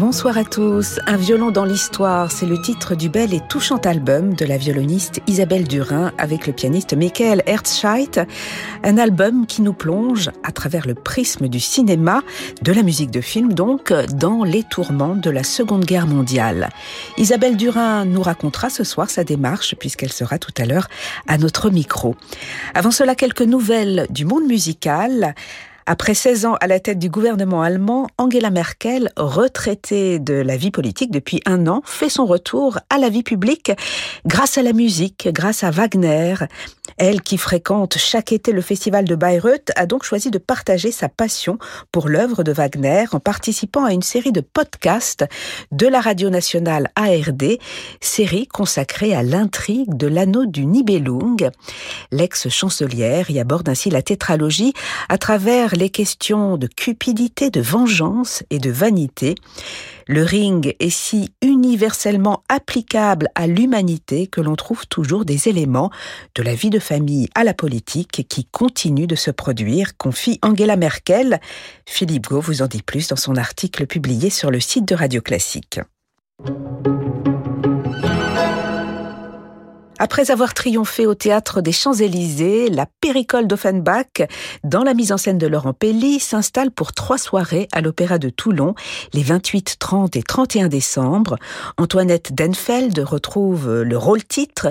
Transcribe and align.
Bonsoir 0.00 0.38
à 0.38 0.44
tous. 0.44 0.98
Un 1.06 1.18
violon 1.18 1.50
dans 1.50 1.66
l'histoire, 1.66 2.32
c'est 2.32 2.46
le 2.46 2.58
titre 2.58 2.94
du 2.94 3.10
bel 3.10 3.34
et 3.34 3.40
touchant 3.50 3.76
album 3.76 4.32
de 4.32 4.46
la 4.46 4.56
violoniste 4.56 5.20
Isabelle 5.26 5.68
Durin 5.68 6.10
avec 6.16 6.46
le 6.46 6.54
pianiste 6.54 6.94
Michael 6.94 7.42
Herzscheit. 7.44 8.18
Un 8.82 8.96
album 8.96 9.44
qui 9.46 9.60
nous 9.60 9.74
plonge 9.74 10.30
à 10.42 10.52
travers 10.52 10.86
le 10.86 10.94
prisme 10.94 11.48
du 11.48 11.60
cinéma, 11.60 12.22
de 12.62 12.72
la 12.72 12.82
musique 12.82 13.10
de 13.10 13.20
film 13.20 13.52
donc, 13.52 13.92
dans 14.14 14.42
les 14.42 14.62
tourments 14.62 15.16
de 15.16 15.28
la 15.28 15.44
Seconde 15.44 15.84
Guerre 15.84 16.06
mondiale. 16.06 16.70
Isabelle 17.18 17.58
Durin 17.58 18.06
nous 18.06 18.22
racontera 18.22 18.70
ce 18.70 18.84
soir 18.84 19.10
sa 19.10 19.22
démarche 19.22 19.74
puisqu'elle 19.74 20.14
sera 20.14 20.38
tout 20.38 20.54
à 20.56 20.64
l'heure 20.64 20.88
à 21.28 21.36
notre 21.36 21.68
micro. 21.68 22.16
Avant 22.72 22.90
cela, 22.90 23.14
quelques 23.14 23.42
nouvelles 23.42 24.06
du 24.08 24.24
monde 24.24 24.46
musical. 24.46 25.34
Après 25.92 26.14
16 26.14 26.46
ans 26.46 26.54
à 26.60 26.68
la 26.68 26.78
tête 26.78 27.00
du 27.00 27.10
gouvernement 27.10 27.62
allemand, 27.62 28.06
Angela 28.16 28.50
Merkel, 28.50 29.10
retraitée 29.16 30.20
de 30.20 30.34
la 30.34 30.56
vie 30.56 30.70
politique 30.70 31.10
depuis 31.10 31.40
un 31.46 31.66
an, 31.66 31.82
fait 31.84 32.08
son 32.08 32.26
retour 32.26 32.78
à 32.90 32.98
la 32.98 33.08
vie 33.08 33.24
publique 33.24 33.72
grâce 34.24 34.56
à 34.56 34.62
la 34.62 34.72
musique, 34.72 35.28
grâce 35.32 35.64
à 35.64 35.72
Wagner. 35.72 36.36
Elle, 36.96 37.22
qui 37.22 37.38
fréquente 37.38 37.96
chaque 37.98 38.32
été 38.32 38.52
le 38.52 38.60
festival 38.60 39.04
de 39.04 39.14
Bayreuth, 39.14 39.70
a 39.76 39.86
donc 39.86 40.04
choisi 40.04 40.30
de 40.30 40.38
partager 40.38 40.92
sa 40.92 41.08
passion 41.08 41.58
pour 41.92 42.08
l'œuvre 42.08 42.42
de 42.42 42.52
Wagner 42.52 43.04
en 43.12 43.20
participant 43.20 43.84
à 43.84 43.92
une 43.92 44.02
série 44.02 44.32
de 44.32 44.40
podcasts 44.40 45.24
de 45.72 45.86
la 45.86 46.00
radio 46.00 46.30
nationale 46.30 46.90
ARD, 46.96 47.58
série 48.00 48.46
consacrée 48.46 49.14
à 49.14 49.22
l'intrigue 49.22 49.96
de 49.96 50.06
l'anneau 50.06 50.46
du 50.46 50.66
Nibelung. 50.66 51.50
L'ex-chancelière 52.10 53.30
y 53.30 53.40
aborde 53.40 53.68
ainsi 53.68 53.90
la 53.90 54.02
tétralogie 54.02 54.72
à 55.08 55.18
travers 55.18 55.74
les 55.74 55.90
questions 55.90 56.56
de 56.56 56.66
cupidité, 56.66 57.50
de 57.50 57.60
vengeance 57.60 58.42
et 58.50 58.58
de 58.58 58.70
vanité. 58.70 59.34
Le 60.12 60.24
ring 60.24 60.74
est 60.80 60.90
si 60.90 61.32
universellement 61.40 62.42
applicable 62.48 63.28
à 63.36 63.46
l'humanité 63.46 64.26
que 64.26 64.40
l'on 64.40 64.56
trouve 64.56 64.88
toujours 64.88 65.24
des 65.24 65.46
éléments 65.46 65.88
de 66.34 66.42
la 66.42 66.52
vie 66.52 66.70
de 66.70 66.80
famille 66.80 67.28
à 67.36 67.44
la 67.44 67.54
politique 67.54 68.26
qui 68.28 68.44
continuent 68.44 69.06
de 69.06 69.14
se 69.14 69.30
produire, 69.30 69.96
confie 69.96 70.40
Angela 70.42 70.74
Merkel. 70.74 71.38
Philippe 71.86 72.26
Gau 72.26 72.40
vous 72.40 72.60
en 72.60 72.66
dit 72.66 72.82
plus 72.82 73.06
dans 73.06 73.14
son 73.14 73.36
article 73.36 73.86
publié 73.86 74.30
sur 74.30 74.50
le 74.50 74.58
site 74.58 74.88
de 74.88 74.96
Radio 74.96 75.20
Classique. 75.20 75.78
Après 80.02 80.30
avoir 80.30 80.54
triomphé 80.54 81.06
au 81.06 81.14
théâtre 81.14 81.60
des 81.60 81.72
Champs-Élysées, 81.72 82.70
la 82.70 82.86
Péricole 83.02 83.46
d'Offenbach, 83.46 84.22
dans 84.64 84.82
la 84.82 84.94
mise 84.94 85.12
en 85.12 85.18
scène 85.18 85.36
de 85.36 85.46
Laurent 85.46 85.74
Pelly, 85.74 86.20
s'installe 86.20 86.70
pour 86.70 86.92
trois 86.92 87.18
soirées 87.18 87.68
à 87.70 87.82
l'Opéra 87.82 88.16
de 88.16 88.30
Toulon, 88.30 88.74
les 89.12 89.22
28, 89.22 89.76
30 89.78 90.16
et 90.16 90.22
31 90.22 90.68
décembre. 90.68 91.36
Antoinette 91.76 92.34
Denfeld 92.34 92.98
retrouve 93.00 93.82
le 93.82 93.98
rôle-titre, 93.98 94.68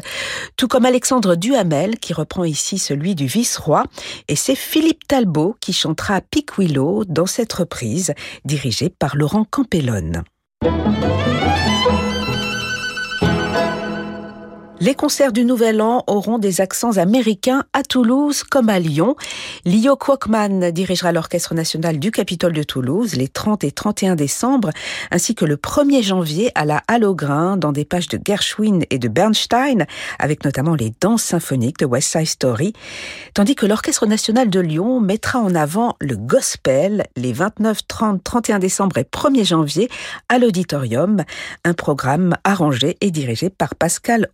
tout 0.58 0.68
comme 0.68 0.86
Alexandre 0.86 1.36
Duhamel, 1.36 2.00
qui 2.00 2.14
reprend 2.14 2.44
ici 2.44 2.80
celui 2.80 3.14
du 3.14 3.28
vice-roi, 3.28 3.84
et 4.30 4.36
c'est 4.36 4.56
Philippe 4.56 5.08
Talbot 5.08 5.56
qui 5.62 5.74
chantera 5.74 6.22
Pic 6.22 6.50
dans 7.08 7.28
cette 7.28 7.54
reprise, 7.54 8.16
dirigée 8.46 8.90
par 8.90 9.16
Laurent 9.16 9.46
Campellone. 9.48 10.24
Les 14.82 14.96
concerts 14.96 15.34
du 15.34 15.44
Nouvel 15.44 15.82
An 15.82 16.06
auront 16.08 16.38
des 16.38 16.62
accents 16.62 16.96
américains 16.96 17.66
à 17.74 17.84
Toulouse 17.84 18.44
comme 18.44 18.70
à 18.70 18.80
Lyon. 18.80 19.18
Lio 19.66 19.98
Kwokman 19.98 20.72
dirigera 20.72 21.12
l'Orchestre 21.12 21.54
national 21.54 22.00
du 22.00 22.12
Capitole 22.12 22.54
de 22.54 22.64
Toulouse 22.64 23.16
les 23.16 23.28
30 23.28 23.66
et 23.66 23.72
31 23.72 24.16
décembre, 24.16 24.70
ainsi 25.12 25.36
que 25.36 25.44
le 25.44 25.58
1er 25.58 26.02
janvier 26.02 26.54
à 26.56 26.64
la 26.64 26.82
Halle 26.88 27.06
dans 27.58 27.74
des 27.74 27.84
pages 27.84 28.08
de 28.08 28.18
Gershwin 28.24 28.86
et 28.90 29.00
de 29.00 29.10
Bernstein, 29.10 29.86
avec 30.18 30.46
notamment 30.46 30.76
les 30.76 30.94
danses 31.02 31.24
symphoniques 31.24 31.80
de 31.80 31.86
West 31.86 32.14
Side 32.14 32.28
Story, 32.28 32.72
tandis 33.34 33.56
que 33.56 33.66
l'Orchestre 33.66 34.06
national 34.06 34.50
de 34.50 34.62
Lyon 34.62 35.02
mettra 35.02 35.40
en 35.40 35.56
avant 35.56 35.98
le 36.00 36.16
gospel 36.16 37.06
les 37.18 37.34
29, 37.34 37.86
30, 37.86 38.24
31 38.24 38.60
décembre 38.60 38.98
et 38.98 39.04
1er 39.04 39.46
janvier 39.46 39.90
à 40.30 40.40
l'Auditorium, 40.40 41.26
un 41.66 41.74
programme 41.74 42.38
arrangé 42.46 42.96
et 43.02 43.12
dirigé 43.12 43.50
par 43.50 43.76
Pascal 43.76 44.30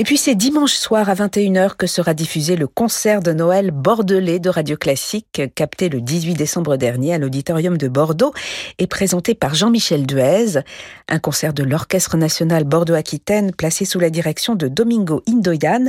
Et 0.00 0.04
puis 0.04 0.16
c'est 0.16 0.36
dimanche 0.36 0.74
soir 0.74 1.08
à 1.08 1.14
21h 1.14 1.74
que 1.74 1.88
sera 1.88 2.14
diffusé 2.14 2.54
le 2.54 2.68
concert 2.68 3.20
de 3.20 3.32
Noël 3.32 3.72
bordelais 3.72 4.38
de 4.38 4.48
Radio 4.48 4.76
Classique, 4.76 5.42
capté 5.56 5.88
le 5.88 6.00
18 6.00 6.34
décembre 6.34 6.76
dernier 6.76 7.14
à 7.14 7.18
l'Auditorium 7.18 7.76
de 7.76 7.88
Bordeaux 7.88 8.32
et 8.78 8.86
présenté 8.86 9.34
par 9.34 9.56
Jean-Michel 9.56 10.06
Duez. 10.06 10.60
Un 11.08 11.18
concert 11.18 11.52
de 11.52 11.64
l'Orchestre 11.64 12.16
national 12.16 12.62
Bordeaux-Aquitaine 12.62 13.52
placé 13.52 13.84
sous 13.84 13.98
la 13.98 14.10
direction 14.10 14.54
de 14.54 14.68
Domingo 14.68 15.20
Indoyan, 15.28 15.86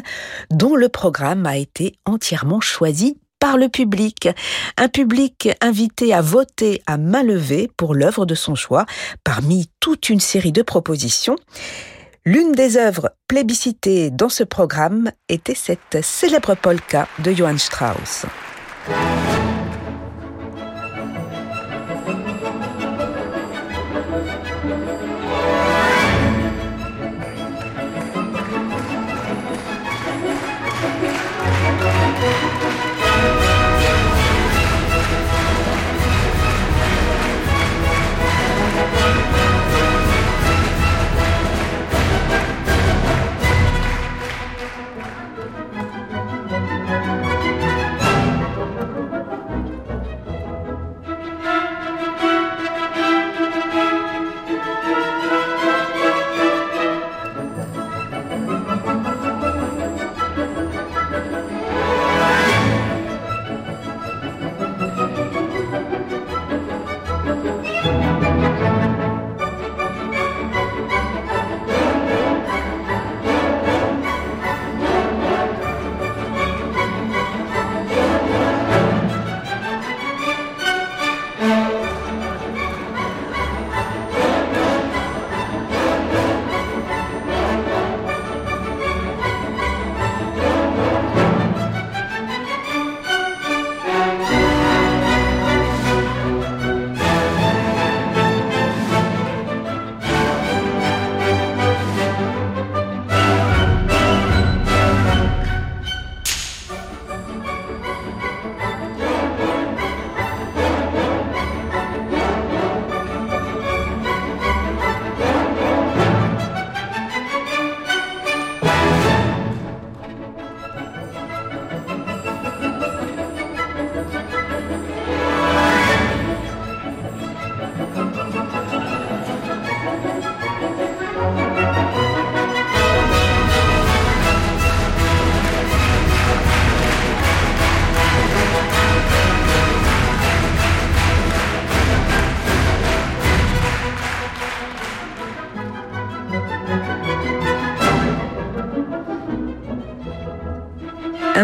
dont 0.50 0.76
le 0.76 0.90
programme 0.90 1.46
a 1.46 1.58
été 1.58 1.94
entièrement 2.06 2.62
choisi 2.62 3.20
par 3.40 3.58
le 3.58 3.70
public. 3.70 4.30
Un 4.78 4.88
public 4.88 5.50
invité 5.62 6.14
à 6.14 6.22
voter 6.22 6.82
à 6.88 6.98
main 6.98 7.24
levée 7.24 7.70
pour 7.78 7.96
l'œuvre 7.96 8.26
de 8.26 8.36
son 8.36 8.56
choix 8.56 8.86
parmi 9.24 9.70
toute 9.80 10.10
une 10.10 10.20
série 10.20 10.52
de 10.52 10.62
propositions. 10.62 11.36
L'une 12.26 12.52
des 12.52 12.78
œuvres 12.78 13.12
plébiscitées 13.28 14.12
dans 14.12 14.30
ce 14.30 14.44
programme 14.44 15.12
était 15.30 15.56
cette 15.56 16.04
célèbre 16.04 16.56
polka 16.56 17.08
de 17.20 17.32
Johann 17.32 17.58
Strauss. 17.58 18.26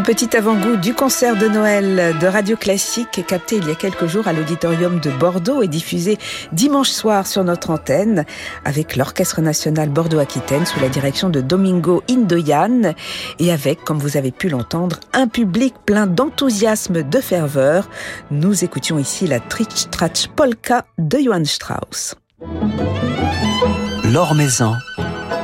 Petit 0.06 0.38
avant-goût 0.38 0.76
du 0.76 0.94
concert 0.94 1.36
de 1.36 1.48
Noël 1.48 2.16
de 2.20 2.28
Radio 2.28 2.56
Classique 2.56 3.26
capté 3.26 3.56
il 3.56 3.68
y 3.68 3.72
a 3.72 3.76
quelques 3.76 4.06
jours 4.06 4.28
à 4.28 4.34
l'auditorium 4.34 5.00
de 5.00 5.10
Bordeaux 5.10 5.64
et 5.64 5.68
diffusé 5.68 6.20
dimanche 6.52 6.90
soir 6.90 7.26
sur 7.26 7.44
notre 7.44 7.72
antenne 7.72 8.24
avec 8.66 8.98
l'Orchestre 8.98 9.42
national 9.42 9.90
Bordeaux-Aquitaine 9.90 10.68
sous 10.68 10.80
la 10.80 10.90
direction 10.90 11.30
de 11.30 11.42
Domingo 11.42 12.04
Indoyan 12.08 12.94
et 13.40 13.52
avec, 13.52 13.84
comme 13.84 13.98
vous 13.98 14.16
avez 14.16 14.32
pu 14.32 14.48
l'entendre, 14.48 15.00
un 15.14 15.28
public 15.28 15.74
plein 15.88 16.06
d'enthousiasme, 16.06 17.02
de 17.02 17.20
ferveur. 17.20 17.90
Nous 18.30 18.64
écoutions 18.64 19.00
ici 19.00 19.26
la 19.26 19.40
Tritch 19.40 19.90
Tratch 19.90 20.28
Polka 20.28 20.86
de 21.00 21.18
Johann 21.18 21.46
Strauss. 21.46 22.14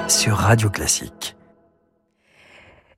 Sur 0.07 0.35
Radio 0.35 0.69
Classique. 0.69 1.35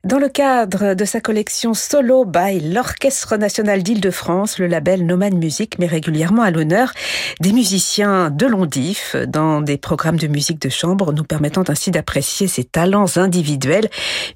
Dans 0.06 0.20
le 0.20 0.28
cadre 0.28 0.96
de 0.96 1.06
sa 1.06 1.22
collection 1.22 1.74
Solo 1.74 2.26
by 2.26 2.60
l'Orchestre 2.60 3.38
national 3.38 3.84
d'Île-de-France, 3.84 4.60
le 4.60 4.68
label 4.68 5.06
Noman 5.06 5.34
Music 5.38 5.80
met 5.80 5.86
régulièrement 5.88 6.42
à 6.42 6.52
l'honneur 6.52 6.92
des 7.40 7.54
musiciens 7.54 8.30
de 8.30 8.46
Londif 8.46 9.16
dans 9.30 9.62
des 9.62 9.78
programmes 9.78 10.18
de 10.18 10.28
musique 10.28 10.62
de 10.62 10.68
chambre, 10.68 11.14
nous 11.14 11.24
permettant 11.24 11.64
ainsi 11.70 11.90
d'apprécier 11.90 12.48
ses 12.48 12.66
talents 12.66 13.16
individuels 13.16 13.90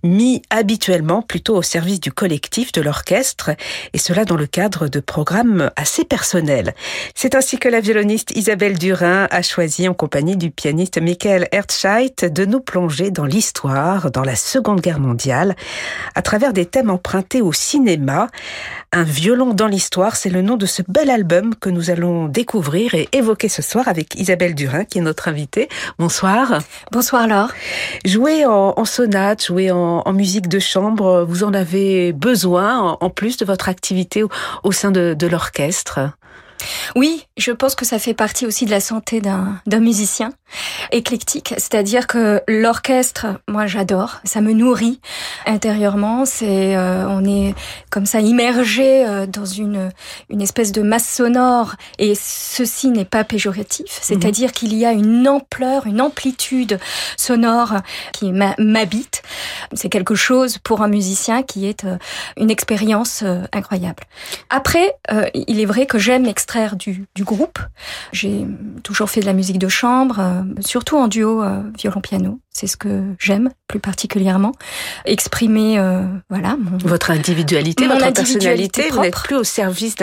mis 0.03 0.41
habituellement 0.51 1.21
plutôt 1.21 1.57
au 1.57 1.61
service 1.61 1.99
du 1.99 2.13
collectif 2.13 2.71
de 2.71 2.79
l'orchestre, 2.79 3.51
et 3.91 3.97
cela 3.97 4.23
dans 4.23 4.37
le 4.37 4.47
cadre 4.47 4.87
de 4.87 5.01
programmes 5.01 5.69
assez 5.75 6.05
personnels. 6.05 6.75
C'est 7.13 7.35
ainsi 7.35 7.59
que 7.59 7.67
la 7.67 7.81
violoniste 7.81 8.31
Isabelle 8.37 8.79
Durin 8.79 9.27
a 9.31 9.41
choisi, 9.41 9.89
en 9.89 9.93
compagnie 9.93 10.37
du 10.37 10.49
pianiste 10.49 10.97
Michael 11.01 11.49
Herzscheit, 11.51 12.23
de 12.23 12.45
nous 12.45 12.61
plonger 12.61 13.11
dans 13.11 13.25
l'histoire, 13.25 14.11
dans 14.11 14.23
la 14.23 14.37
Seconde 14.37 14.79
Guerre 14.79 15.01
mondiale, 15.01 15.55
à 16.15 16.21
travers 16.21 16.53
des 16.53 16.65
thèmes 16.65 16.89
empruntés 16.89 17.41
au 17.41 17.53
cinéma. 17.53 18.27
Un 18.93 19.03
violon 19.03 19.53
dans 19.53 19.67
l'histoire, 19.67 20.15
c'est 20.15 20.29
le 20.29 20.41
nom 20.41 20.55
de 20.55 20.65
ce 20.65 20.81
bel 20.87 21.09
album 21.09 21.55
que 21.55 21.69
nous 21.69 21.89
allons 21.89 22.27
découvrir 22.27 22.93
et 22.93 23.09
évoquer 23.11 23.49
ce 23.49 23.61
soir 23.61 23.87
avec 23.87 24.15
Isabelle 24.15 24.55
Durin, 24.55 24.85
qui 24.85 24.99
est 24.99 25.01
notre 25.01 25.27
invitée. 25.27 25.67
Bonsoir. 25.99 26.59
Bonsoir 26.91 27.27
Laure. 27.27 27.51
Jouer 28.05 28.45
en, 28.45 28.85
sonate, 28.85 29.45
jouer 29.45 29.71
en, 29.71 30.11
musique 30.13 30.47
de 30.47 30.59
chambre, 30.59 31.25
vous 31.27 31.43
en 31.43 31.53
avez 31.53 32.13
besoin 32.13 32.97
en, 32.99 33.09
plus 33.09 33.37
de 33.37 33.45
votre 33.45 33.69
activité 33.69 34.23
au, 34.63 34.71
sein 34.71 34.91
de 34.91 35.27
l'orchestre 35.27 35.99
oui, 36.95 37.25
je 37.37 37.51
pense 37.51 37.75
que 37.75 37.85
ça 37.85 37.99
fait 37.99 38.13
partie 38.13 38.45
aussi 38.45 38.65
de 38.65 38.71
la 38.71 38.79
santé 38.79 39.21
d'un 39.21 39.79
musicien 39.79 40.31
éclectique, 40.91 41.53
c'est-à-dire 41.57 42.07
que 42.07 42.41
l'orchestre, 42.47 43.27
moi 43.47 43.67
j'adore, 43.67 44.19
ça 44.23 44.41
me 44.41 44.53
nourrit 44.53 44.99
intérieurement, 45.45 46.25
c'est 46.25 46.75
euh, 46.75 47.05
on 47.09 47.25
est 47.25 47.53
comme 47.89 48.05
ça 48.05 48.21
immergé 48.21 49.05
euh, 49.05 49.27
dans 49.27 49.45
une 49.45 49.91
une 50.29 50.41
espèce 50.41 50.71
de 50.71 50.81
masse 50.81 51.07
sonore 51.07 51.75
et 51.99 52.13
ceci 52.15 52.89
n'est 52.89 53.05
pas 53.05 53.23
péjoratif, 53.23 53.85
mhm. 53.85 54.01
c'est-à-dire 54.01 54.51
qu'il 54.53 54.73
y 54.73 54.85
a 54.85 54.93
une 54.93 55.27
ampleur, 55.27 55.85
une 55.85 56.01
amplitude 56.01 56.79
sonore 57.17 57.75
qui 58.13 58.31
m'habite. 58.31 59.21
C'est 59.73 59.89
quelque 59.89 60.15
chose 60.15 60.57
pour 60.59 60.81
un 60.81 60.87
musicien 60.87 61.43
qui 61.43 61.67
est 61.67 61.83
euh, 61.83 61.97
une 62.37 62.49
expérience 62.49 63.23
incroyable. 63.51 64.03
Après, 64.49 64.95
il 65.33 65.59
est 65.59 65.65
vrai 65.65 65.85
que 65.85 65.97
j'aime 65.97 66.25
du, 66.77 67.05
du 67.15 67.23
groupe. 67.23 67.59
J'ai 68.11 68.47
toujours 68.83 69.09
fait 69.09 69.21
de 69.21 69.25
la 69.25 69.33
musique 69.33 69.59
de 69.59 69.67
chambre, 69.67 70.19
euh, 70.19 70.43
surtout 70.61 70.97
en 70.97 71.07
duo 71.07 71.43
euh, 71.43 71.61
violon-piano. 71.77 72.39
C'est 72.59 72.65
ce 72.65 72.75
que 72.75 73.03
j'aime 73.19 73.51
plus 73.67 73.79
particulièrement. 73.79 74.51
Exprimer, 75.05 75.77
euh, 75.77 76.07
voilà, 76.27 76.57
votre 76.83 77.11
individualité, 77.11 77.85
votre 77.85 78.11
personnalité. 78.11 78.89
Vous 78.89 79.01
n'êtes 79.01 79.13
plus 79.13 79.35
au 79.35 79.43
service 79.43 79.95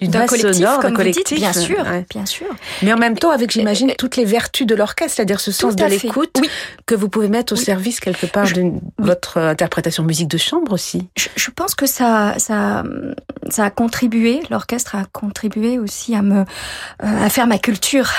d'une 0.00 0.10
base 0.10 0.28
collectif, 0.28 0.56
sonore, 0.56 0.80
d'un 0.80 0.92
collectif. 0.92 1.38
bien 1.38 1.52
sûr, 1.52 1.84
bien 2.10 2.26
sûr. 2.26 2.48
Mais 2.82 2.92
en 2.92 2.96
même 2.96 3.16
temps, 3.16 3.30
avec, 3.30 3.52
j'imagine, 3.52 3.92
toutes 3.96 4.16
les 4.16 4.24
vertus 4.24 4.66
de 4.66 4.74
l'orchestre, 4.74 5.18
c'est-à-dire 5.18 5.38
ce 5.38 5.52
sens 5.52 5.76
de 5.76 5.84
l'écoute 5.84 6.40
que 6.84 6.96
vous 6.96 7.08
pouvez 7.08 7.28
mettre 7.28 7.52
au 7.52 7.56
service 7.56 8.00
quelque 8.00 8.26
part 8.26 8.50
de 8.50 8.72
votre 8.98 9.38
interprétation 9.38 10.02
musique 10.02 10.26
de 10.26 10.38
chambre 10.38 10.72
aussi. 10.72 11.06
Je, 11.16 11.28
je 11.36 11.50
pense 11.52 11.76
que 11.76 11.86
ça, 11.86 12.34
ça, 12.38 12.82
ça 13.50 13.66
a 13.66 13.70
contribué. 13.70 14.40
L'orchestre 14.50 14.96
a 14.96 15.04
contribué 15.12 15.78
aussi 15.78 16.16
à 16.16 16.22
me, 16.22 16.40
euh, 16.40 16.44
à 17.24 17.28
faire 17.28 17.46
ma 17.46 17.58
culture, 17.58 18.10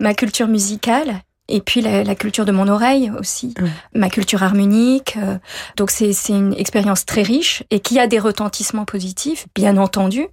ma 0.00 0.12
culture 0.12 0.48
musicale 0.48 1.20
et 1.48 1.60
puis 1.60 1.80
la, 1.80 2.14
culture 2.14 2.44
de 2.44 2.52
mon 2.52 2.68
oreille 2.68 3.12
aussi, 3.18 3.54
ma 3.94 4.10
culture 4.10 4.42
harmonique. 4.42 5.16
Euh, 5.16 5.38
donc 5.76 5.90
c'est 5.90 6.12
une 6.28 6.54
expérience 6.54 7.06
très 7.06 7.22
riche 7.22 7.62
et 7.70 7.80
qui 7.80 7.98
a 7.98 8.06
des 8.06 8.18
retentissements 8.18 8.84
positifs, 8.84 9.46
bien 9.54 9.76
entendu, 9.76 10.26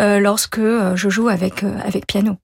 euh, 0.00 0.18
lorsque 0.18 0.58
euh, 0.58 0.96
je 0.96 1.08
joue 1.08 1.28
avec 1.28 1.62
avec 1.62 2.06
piano. 2.06 2.36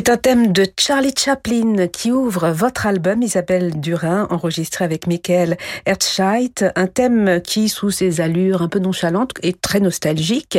C'est 0.00 0.08
un 0.08 0.16
thème 0.16 0.50
de 0.50 0.66
Charlie 0.78 1.12
Chaplin 1.14 1.86
qui 1.88 2.10
ouvre 2.10 2.48
votre 2.48 2.86
album 2.86 3.22
Isabelle 3.22 3.78
Durin, 3.78 4.26
enregistré 4.30 4.82
avec 4.82 5.06
Michael 5.06 5.58
Herzscheit. 5.84 6.64
Un 6.74 6.86
thème 6.86 7.42
qui, 7.44 7.68
sous 7.68 7.90
ses 7.90 8.22
allures 8.22 8.62
un 8.62 8.68
peu 8.68 8.78
nonchalantes 8.78 9.32
et 9.42 9.52
très 9.52 9.78
nostalgiques, 9.78 10.58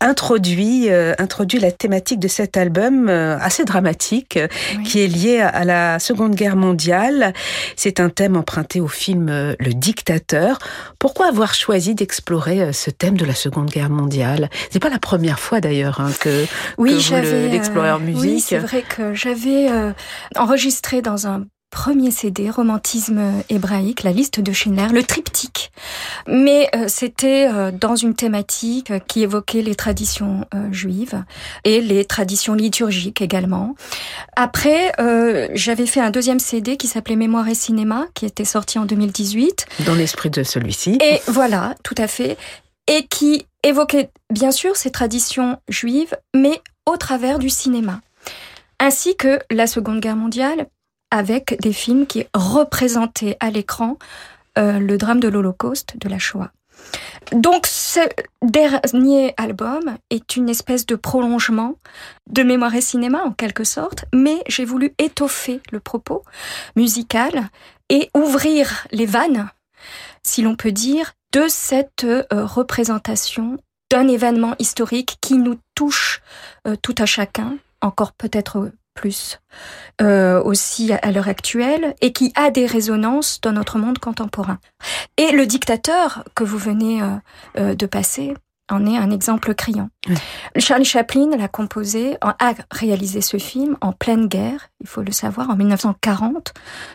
introduit, 0.00 0.90
euh, 0.90 1.14
introduit 1.20 1.60
la 1.60 1.70
thématique 1.70 2.18
de 2.18 2.26
cet 2.26 2.56
album 2.56 3.08
euh, 3.08 3.38
assez 3.40 3.64
dramatique 3.64 4.40
qui 4.84 5.04
est 5.04 5.06
lié 5.06 5.40
à 5.40 5.64
la 5.64 6.00
Seconde 6.00 6.34
Guerre 6.34 6.56
mondiale. 6.56 7.34
C'est 7.76 8.00
un 8.00 8.08
thème 8.08 8.36
emprunté 8.36 8.80
au 8.80 8.88
film 8.88 9.28
euh, 9.28 9.54
Le 9.60 9.72
Dictateur. 9.72 10.58
Pourquoi 10.98 11.28
avoir 11.28 11.54
choisi 11.54 11.94
d'explorer 11.94 12.72
ce 12.72 12.90
thème 12.90 13.16
de 13.16 13.24
la 13.24 13.36
Seconde 13.36 13.70
Guerre 13.70 13.90
mondiale? 13.90 14.50
C'est 14.72 14.80
pas 14.80 14.90
la 14.90 14.98
première 14.98 15.38
fois 15.38 15.60
d'ailleurs 15.60 16.00
hein, 16.00 16.10
que, 16.18 16.44
oui, 16.76 16.96
que 16.96 17.44
vous 17.46 17.52
l'exploreur 17.52 18.00
musique 18.00 18.47
c'est 18.48 18.58
vrai 18.58 18.82
que 18.82 19.14
j'avais 19.14 19.70
euh, 19.70 19.92
enregistré 20.36 21.02
dans 21.02 21.26
un 21.26 21.44
premier 21.70 22.10
CD, 22.10 22.48
Romantisme 22.48 23.20
hébraïque, 23.50 24.02
la 24.02 24.10
liste 24.10 24.40
de 24.40 24.52
Schindler, 24.52 24.88
le 24.90 25.02
triptyque. 25.02 25.70
Mais 26.26 26.66
euh, 26.74 26.86
c'était 26.88 27.46
euh, 27.52 27.70
dans 27.70 27.94
une 27.94 28.14
thématique 28.14 28.90
qui 29.06 29.22
évoquait 29.22 29.60
les 29.60 29.74
traditions 29.74 30.46
juives 30.72 31.22
et 31.64 31.82
les 31.82 32.06
traditions 32.06 32.54
liturgiques 32.54 33.20
également. 33.20 33.74
Après, 34.34 34.92
j'avais 35.54 35.86
fait 35.86 36.00
un 36.00 36.10
deuxième 36.10 36.38
CD 36.38 36.78
qui 36.78 36.86
s'appelait 36.86 37.16
Mémoire 37.16 37.48
et 37.48 37.54
cinéma, 37.54 38.06
qui 38.14 38.24
était 38.24 38.46
sorti 38.46 38.78
en 38.78 38.86
2018. 38.86 39.66
Dans 39.84 39.94
l'esprit 39.94 40.30
de 40.30 40.42
celui-ci. 40.42 40.98
Et 41.02 41.20
voilà, 41.26 41.74
tout 41.82 41.96
à 41.98 42.06
fait. 42.06 42.38
Et 42.86 43.06
qui 43.06 43.46
évoquait 43.62 44.10
bien 44.32 44.50
sûr 44.50 44.76
ces 44.76 44.90
traditions 44.90 45.58
juives, 45.68 46.16
mais 46.34 46.62
au 46.86 46.96
travers 46.96 47.38
du 47.38 47.50
cinéma 47.50 48.00
ainsi 48.80 49.16
que 49.16 49.40
la 49.50 49.66
Seconde 49.66 50.00
Guerre 50.00 50.16
mondiale, 50.16 50.68
avec 51.10 51.58
des 51.60 51.72
films 51.72 52.06
qui 52.06 52.26
représentaient 52.34 53.36
à 53.40 53.50
l'écran 53.50 53.98
euh, 54.58 54.78
le 54.78 54.98
drame 54.98 55.20
de 55.20 55.28
l'Holocauste, 55.28 55.96
de 55.96 56.08
la 56.08 56.18
Shoah. 56.18 56.50
Donc 57.32 57.66
ce 57.66 58.00
dernier 58.42 59.34
album 59.36 59.96
est 60.10 60.36
une 60.36 60.48
espèce 60.48 60.86
de 60.86 60.96
prolongement 60.96 61.74
de 62.30 62.42
Mémoire 62.42 62.74
et 62.74 62.80
Cinéma 62.80 63.22
en 63.24 63.32
quelque 63.32 63.64
sorte, 63.64 64.04
mais 64.14 64.42
j'ai 64.46 64.64
voulu 64.64 64.94
étoffer 64.98 65.60
le 65.70 65.80
propos 65.80 66.22
musical 66.76 67.48
et 67.90 68.10
ouvrir 68.14 68.86
les 68.92 69.06
vannes, 69.06 69.50
si 70.22 70.42
l'on 70.42 70.56
peut 70.56 70.72
dire, 70.72 71.12
de 71.32 71.46
cette 71.48 72.04
euh, 72.04 72.24
représentation 72.30 73.58
d'un 73.90 74.08
événement 74.08 74.54
historique 74.58 75.18
qui 75.20 75.34
nous 75.34 75.58
touche 75.74 76.22
euh, 76.66 76.76
tout 76.80 76.94
à 76.98 77.06
chacun, 77.06 77.58
encore 77.80 78.12
peut-être 78.12 78.70
plus 78.98 79.38
euh, 80.00 80.42
aussi 80.42 80.92
à 80.92 81.12
l'heure 81.12 81.28
actuelle 81.28 81.94
et 82.00 82.12
qui 82.12 82.32
a 82.34 82.50
des 82.50 82.66
résonances 82.66 83.40
dans 83.40 83.52
notre 83.52 83.78
monde 83.78 83.98
contemporain. 83.98 84.58
Et 85.16 85.30
le 85.30 85.46
dictateur 85.46 86.24
que 86.34 86.42
vous 86.42 86.58
venez 86.58 87.00
euh, 87.00 87.06
euh, 87.58 87.74
de 87.76 87.86
passer 87.86 88.34
en 88.70 88.84
est 88.86 88.98
un 88.98 89.10
exemple 89.10 89.54
criant. 89.54 89.88
Charlie 90.58 90.84
Chaplin 90.84 91.30
l'a 91.38 91.48
composé, 91.48 92.18
a 92.20 92.52
réalisé 92.70 93.22
ce 93.22 93.38
film 93.38 93.76
en 93.80 93.92
pleine 93.92 94.26
guerre, 94.26 94.68
il 94.80 94.86
faut 94.86 95.00
le 95.00 95.12
savoir, 95.12 95.48
en 95.48 95.56
1940. 95.56 96.52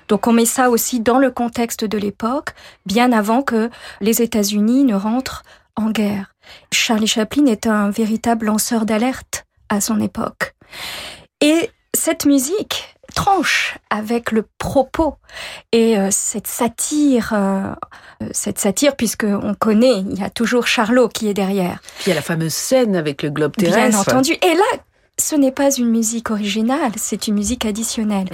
Donc 0.07 0.27
on 0.27 0.33
met 0.33 0.45
ça 0.45 0.69
aussi 0.69 0.99
dans 0.99 1.17
le 1.17 1.31
contexte 1.31 1.83
de 1.83 1.97
l'époque, 1.97 2.49
bien 2.85 3.11
avant 3.11 3.41
que 3.41 3.71
les 4.01 4.21
États-Unis 4.21 4.83
ne 4.83 4.93
rentrent 4.93 5.41
en 5.75 5.89
guerre. 5.89 6.35
Charlie 6.71 7.07
Chaplin 7.07 7.47
est 7.47 7.65
un 7.65 7.89
véritable 7.89 8.47
lanceur 8.47 8.85
d'alerte 8.85 9.45
à 9.69 9.81
son 9.81 9.99
époque. 9.99 10.55
Et 11.41 11.69
cette 11.93 12.25
musique 12.25 12.95
tranche 13.13 13.77
avec 13.89 14.31
le 14.31 14.45
propos 14.57 15.15
et 15.71 15.97
euh, 15.97 16.07
cette 16.11 16.47
satire, 16.47 17.31
euh, 17.33 17.73
euh, 18.21 18.27
cette 18.31 18.59
satire 18.59 18.95
puisque 18.95 19.25
on 19.25 19.53
connaît, 19.53 19.99
il 19.99 20.19
y 20.19 20.23
a 20.23 20.29
toujours 20.29 20.67
Charlot 20.67 21.09
qui 21.09 21.27
est 21.27 21.33
derrière. 21.33 21.79
Puis 21.99 22.05
il 22.07 22.09
y 22.09 22.11
a 22.11 22.15
la 22.15 22.21
fameuse 22.21 22.53
scène 22.53 22.95
avec 22.95 23.21
le 23.21 23.29
globe 23.29 23.55
terrestre. 23.55 23.89
Bien 23.89 23.99
entendu. 23.99 24.33
Et 24.41 24.55
là, 24.55 24.79
ce 25.19 25.35
n'est 25.35 25.51
pas 25.51 25.71
une 25.71 25.89
musique 25.89 26.31
originale, 26.31 26.91
c'est 26.97 27.27
une 27.27 27.35
musique 27.35 27.65
additionnelle. 27.65 28.29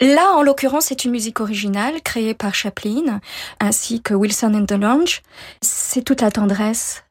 Là, 0.00 0.32
en 0.34 0.42
l'occurrence, 0.42 0.86
c'est 0.86 1.04
une 1.04 1.12
musique 1.12 1.40
originale 1.40 2.02
créée 2.02 2.34
par 2.34 2.54
Chaplin 2.54 3.20
ainsi 3.60 4.02
que 4.02 4.14
Wilson 4.14 4.52
and 4.54 4.66
the 4.66 4.72
Lounge. 4.72 5.22
C'est 5.62 6.02
toute 6.02 6.20
la 6.20 6.32
tendresse 6.32 7.04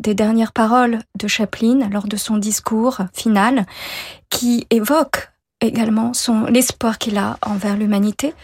des 0.00 0.14
dernières 0.14 0.52
paroles 0.52 1.00
de 1.18 1.28
Chaplin 1.28 1.88
lors 1.90 2.08
de 2.08 2.16
son 2.16 2.38
discours 2.38 3.00
final 3.12 3.66
qui 4.30 4.66
évoque 4.70 5.30
également 5.60 6.14
son 6.14 6.46
l'espoir 6.46 6.98
qu'il 6.98 7.18
a 7.18 7.38
envers 7.42 7.76
l'humanité, 7.76 8.34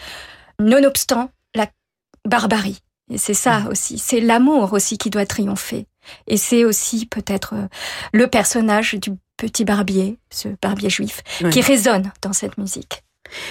nonobstant 0.60 1.30
la 1.54 1.66
barbarie. 2.26 2.80
Et 3.10 3.18
c'est 3.18 3.34
ça 3.34 3.60
mm. 3.60 3.68
aussi, 3.68 3.98
c'est 3.98 4.20
l'amour 4.20 4.72
aussi 4.72 4.98
qui 4.98 5.10
doit 5.10 5.26
triompher. 5.26 5.86
Et 6.26 6.36
c'est 6.36 6.64
aussi 6.64 7.06
peut-être 7.06 7.54
euh, 7.54 7.66
le 8.12 8.26
personnage 8.28 8.94
du 8.94 9.12
petit 9.36 9.64
barbier, 9.64 10.18
ce 10.30 10.48
barbier 10.62 10.90
juif, 10.90 11.22
qui 11.50 11.60
résonne 11.60 12.12
dans 12.22 12.32
cette 12.32 12.58
musique. 12.58 13.02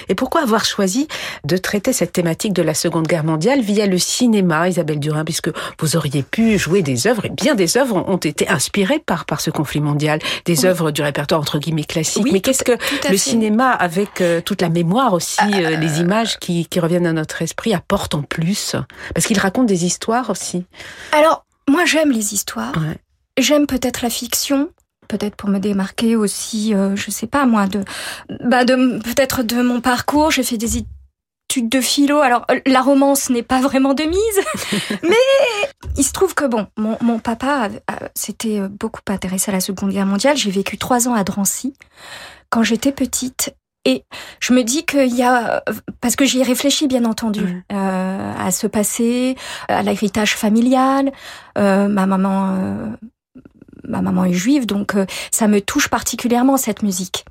Et 0.08 0.14
pourquoi 0.14 0.42
avoir 0.42 0.64
choisi 0.64 1.08
de 1.44 1.56
traiter 1.56 1.92
cette 1.92 2.12
thématique 2.12 2.52
de 2.52 2.62
la 2.62 2.74
Seconde 2.74 3.06
Guerre 3.06 3.24
mondiale 3.24 3.60
via 3.60 3.86
le 3.86 3.98
cinéma, 3.98 4.68
Isabelle 4.68 5.00
Durin, 5.00 5.24
puisque 5.24 5.50
vous 5.80 5.96
auriez 5.96 6.22
pu 6.22 6.58
jouer 6.58 6.82
des 6.82 7.06
œuvres, 7.06 7.24
et 7.26 7.30
bien 7.30 7.54
des 7.54 7.76
œuvres 7.76 8.04
ont 8.08 8.16
été 8.16 8.48
inspirées 8.48 8.98
par, 8.98 9.24
par 9.24 9.40
ce 9.40 9.50
conflit 9.50 9.80
mondial, 9.80 10.20
des 10.44 10.64
œuvres 10.64 10.90
du 10.90 11.02
répertoire 11.02 11.40
entre 11.40 11.58
guillemets 11.58 11.84
classique. 11.84 12.26
Mais 12.32 12.40
qu'est-ce 12.40 12.64
que 12.64 12.76
le 13.10 13.16
cinéma, 13.16 13.70
avec 13.70 14.20
euh, 14.20 14.40
toute 14.40 14.62
la 14.62 14.68
mémoire 14.68 15.12
aussi, 15.12 15.36
ah, 15.40 15.56
euh, 15.56 15.76
les 15.76 16.00
images 16.00 16.38
qui, 16.38 16.66
qui 16.66 16.80
reviennent 16.80 17.06
à 17.06 17.12
notre 17.12 17.42
esprit, 17.42 17.74
apporte 17.74 18.14
en 18.14 18.22
plus? 18.22 18.76
Parce 19.14 19.26
qu'il 19.26 19.38
raconte 19.38 19.66
des 19.66 19.84
histoires 19.84 20.30
aussi. 20.30 20.64
Alors, 21.12 21.44
moi 21.68 21.84
j'aime 21.84 22.10
les 22.10 22.34
histoires. 22.34 22.72
J'aime 23.38 23.66
peut-être 23.66 24.02
la 24.02 24.10
fiction, 24.10 24.70
peut-être 25.06 25.36
pour 25.36 25.48
me 25.48 25.58
démarquer 25.58 26.16
aussi, 26.16 26.74
euh, 26.74 26.96
je 26.96 27.10
sais 27.10 27.26
pas 27.26 27.46
moi, 27.46 27.66
de, 27.66 27.82
bah 28.44 28.64
de 28.64 28.98
peut-être 28.98 29.42
de 29.42 29.62
mon 29.62 29.80
parcours. 29.80 30.30
J'ai 30.30 30.42
fait 30.42 30.56
des 30.56 30.78
études 30.78 31.68
de 31.68 31.80
philo. 31.80 32.18
Alors 32.18 32.44
euh, 32.50 32.60
la 32.66 32.82
romance 32.82 33.30
n'est 33.30 33.42
pas 33.42 33.60
vraiment 33.60 33.94
de 33.94 34.04
mise, 34.04 34.98
mais 35.02 35.70
il 35.96 36.04
se 36.04 36.12
trouve 36.12 36.34
que 36.34 36.44
bon, 36.44 36.66
mon, 36.76 36.96
mon 37.00 37.18
papa 37.18 37.68
s'était 38.14 38.60
beaucoup 38.68 39.00
intéressé 39.08 39.50
à 39.50 39.54
la 39.54 39.60
Seconde 39.60 39.90
Guerre 39.90 40.06
mondiale. 40.06 40.36
J'ai 40.36 40.50
vécu 40.50 40.78
trois 40.78 41.08
ans 41.08 41.14
à 41.14 41.24
Drancy 41.24 41.74
quand 42.50 42.62
j'étais 42.62 42.92
petite. 42.92 43.54
Et 43.86 44.04
je 44.40 44.52
me 44.52 44.64
dis 44.64 44.84
qu'il 44.84 45.14
y 45.14 45.22
a, 45.22 45.62
parce 46.00 46.16
que 46.16 46.24
j'y 46.24 46.40
ai 46.40 46.42
réfléchi 46.42 46.88
bien 46.88 47.04
entendu, 47.04 47.64
euh, 47.72 48.32
à 48.36 48.50
ce 48.50 48.66
passé, 48.66 49.36
à 49.68 49.80
l'héritage 49.82 50.34
familial. 50.34 51.12
Euh, 51.56 51.86
ma 51.86 52.04
maman 52.06 52.50
euh, 52.50 52.86
ma 53.88 54.02
maman 54.02 54.24
est 54.24 54.32
juive, 54.32 54.66
donc 54.66 54.94
euh, 54.94 55.06
ça 55.30 55.48
me 55.48 55.60
touche 55.60 55.88
particulièrement 55.88 56.56
cette 56.56 56.82
musique. 56.82 57.24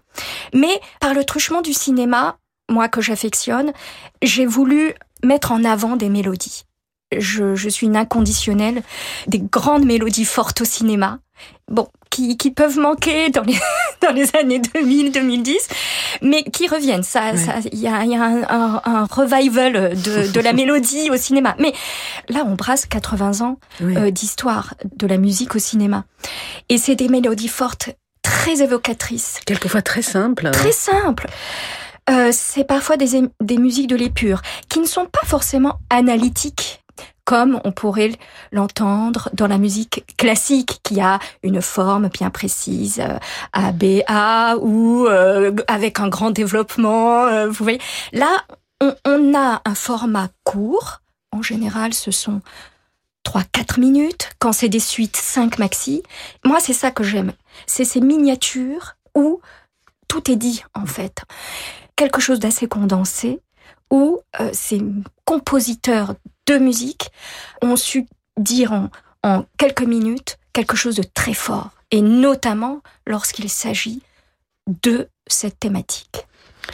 Mais 0.53 0.79
par 0.99 1.13
le 1.13 1.23
truchement 1.23 1.61
du 1.61 1.73
cinéma, 1.73 2.37
moi 2.69 2.87
que 2.87 3.01
j'affectionne, 3.01 3.73
j'ai 4.21 4.45
voulu 4.45 4.93
mettre 5.23 5.51
en 5.51 5.63
avant 5.63 5.95
des 5.95 6.09
mélodies. 6.09 6.63
Je, 7.15 7.55
je, 7.55 7.69
suis 7.69 7.87
une 7.87 7.95
inconditionnelle 7.95 8.81
des 9.27 9.39
grandes 9.39 9.85
mélodies 9.85 10.25
fortes 10.25 10.61
au 10.61 10.65
cinéma. 10.65 11.19
Bon, 11.69 11.87
qui, 12.09 12.37
qui 12.37 12.51
peuvent 12.51 12.77
manquer 12.77 13.29
dans 13.29 13.41
les, 13.41 13.57
dans 14.01 14.13
les 14.13 14.35
années 14.35 14.59
2000, 14.59 15.11
2010, 15.11 15.67
mais 16.21 16.43
qui 16.43 16.67
reviennent. 16.67 17.03
Ça, 17.03 17.31
il 17.71 17.79
y 17.79 17.87
a, 17.87 18.05
y 18.05 18.15
a 18.15 18.23
un, 18.23 18.81
un, 18.85 19.05
revival 19.05 19.95
de, 19.95 20.31
de 20.31 20.39
la 20.39 20.53
mélodie 20.53 21.09
au 21.09 21.17
cinéma. 21.17 21.55
Mais 21.59 21.73
là, 22.29 22.43
on 22.45 22.55
brasse 22.55 22.85
80 22.85 23.41
ans 23.45 23.59
euh, 23.81 24.11
d'histoire 24.11 24.75
de 24.95 25.07
la 25.07 25.17
musique 25.17 25.55
au 25.55 25.59
cinéma. 25.59 26.05
Et 26.69 26.77
c'est 26.77 26.95
des 26.95 27.09
mélodies 27.09 27.49
fortes, 27.49 27.89
très 28.21 28.61
évocatrices. 28.61 29.39
Quelquefois 29.45 29.81
très 29.81 30.01
simples. 30.01 30.51
Très 30.51 30.71
simples. 30.71 31.27
Euh, 32.09 32.29
c'est 32.31 32.63
parfois 32.63 32.97
des, 32.97 33.23
des 33.41 33.57
musiques 33.57 33.87
de 33.87 33.95
l'épure 33.95 34.41
qui 34.69 34.79
ne 34.79 34.85
sont 34.85 35.05
pas 35.05 35.25
forcément 35.25 35.79
analytiques 35.89 36.84
comme 37.25 37.59
on 37.63 37.71
pourrait 37.71 38.11
l'entendre 38.51 39.29
dans 39.33 39.47
la 39.47 39.57
musique 39.57 40.05
classique 40.15 40.79
qui 40.83 41.01
a 41.01 41.19
une 41.43 41.61
forme 41.61 42.07
bien 42.07 42.29
précise, 42.29 42.99
euh, 42.99 43.17
A, 43.51 43.71
B, 43.71 44.01
A, 44.07 44.55
ou 44.61 45.07
euh, 45.07 45.51
avec 45.67 45.99
un 45.99 46.07
grand 46.07 46.31
développement. 46.31 47.25
Euh, 47.25 47.47
vous 47.47 47.63
voyez, 47.63 47.81
là, 48.13 48.43
on, 48.79 49.33
a 49.33 49.61
un 49.65 49.75
format 49.75 50.29
court. 50.43 51.01
En 51.31 51.41
général, 51.41 51.93
ce 51.93 52.11
sont 52.11 52.41
3-4 53.25 53.79
minutes. 53.79 54.29
Quand 54.37 54.53
c'est 54.53 54.69
des 54.69 54.79
suites, 54.79 55.17
5 55.17 55.57
maxi. 55.57 56.03
Moi, 56.45 56.59
c'est 56.59 56.73
ça 56.73 56.91
que 56.91 57.03
j'aime. 57.03 57.33
C'est 57.65 57.85
ces 57.85 58.01
miniatures 58.01 58.95
où 59.15 59.41
tout 60.07 60.31
est 60.31 60.35
dit, 60.35 60.63
en 60.75 60.85
fait. 60.85 61.23
Quelque 61.95 62.21
chose 62.21 62.39
d'assez 62.39 62.67
condensé, 62.67 63.39
où 63.89 64.19
ces 64.51 64.81
compositeurs 65.23 66.15
de 66.47 66.57
musique 66.57 67.09
ont 67.61 67.75
su 67.75 68.05
dire 68.37 68.71
en, 68.71 68.89
en 69.23 69.45
quelques 69.57 69.83
minutes 69.83 70.37
quelque 70.53 70.77
chose 70.77 70.95
de 70.95 71.03
très 71.03 71.33
fort, 71.33 71.71
et 71.91 72.01
notamment 72.01 72.81
lorsqu'il 73.05 73.49
s'agit 73.49 74.01
de 74.67 75.09
cette 75.27 75.59
thématique. 75.59 76.27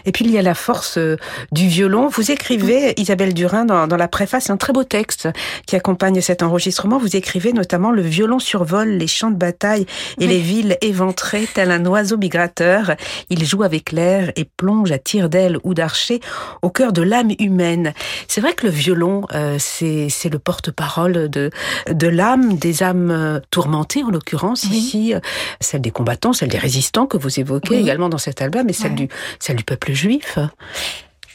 Et 0.05 0.11
puis 0.11 0.25
il 0.25 0.31
y 0.31 0.37
a 0.37 0.41
la 0.41 0.55
force 0.55 0.97
euh, 0.97 1.17
du 1.51 1.67
violon. 1.67 2.07
Vous 2.07 2.31
écrivez, 2.31 2.93
Isabelle 2.99 3.33
Durin, 3.33 3.65
dans, 3.65 3.87
dans 3.87 3.97
la 3.97 4.07
préface, 4.07 4.49
un 4.49 4.57
très 4.57 4.73
beau 4.73 4.83
texte 4.83 5.29
qui 5.65 5.75
accompagne 5.75 6.21
cet 6.21 6.43
enregistrement. 6.43 6.97
Vous 6.97 7.15
écrivez 7.15 7.53
notamment 7.53 7.91
le 7.91 8.01
violon 8.01 8.39
survole 8.39 8.89
les 8.89 9.07
champs 9.07 9.31
de 9.31 9.35
bataille 9.37 9.85
et 10.19 10.27
les 10.27 10.39
villes 10.39 10.77
éventrées, 10.81 11.47
tel 11.53 11.71
un 11.71 11.85
oiseau 11.85 12.17
migrateur. 12.17 12.95
Il 13.29 13.45
joue 13.45 13.63
avec 13.63 13.91
l'air 13.91 14.31
et 14.35 14.45
plonge 14.45 14.91
à 14.91 14.97
tire 14.97 15.29
d'aile 15.29 15.57
ou 15.63 15.73
d'archer 15.73 16.19
au 16.61 16.69
cœur 16.69 16.93
de 16.93 17.01
l'âme 17.01 17.31
humaine. 17.39 17.93
C'est 18.27 18.41
vrai 18.41 18.53
que 18.53 18.65
le 18.65 18.71
violon, 18.71 19.25
euh, 19.33 19.57
c'est 19.59 20.29
le 20.31 20.39
porte-parole 20.39 21.29
de, 21.29 21.49
de 21.91 22.07
l'âme, 22.07 22.55
des 22.57 22.83
âmes 22.83 23.11
euh, 23.11 23.39
tourmentées 23.51 24.03
en 24.03 24.09
l'occurrence 24.09 24.63
ici, 24.65 25.13
celle 25.59 25.81
des 25.81 25.91
combattants, 25.91 26.33
celle 26.33 26.49
des 26.49 26.57
résistants 26.57 27.07
que 27.07 27.17
vous 27.17 27.39
évoquez 27.39 27.79
également 27.79 28.09
dans 28.09 28.17
cet 28.17 28.41
album, 28.41 28.69
et 28.69 28.73
celle 28.73 28.95
du 28.95 29.07
celle 29.39 29.55
du 29.55 29.63
peuple 29.63 29.80
juif 29.89 30.37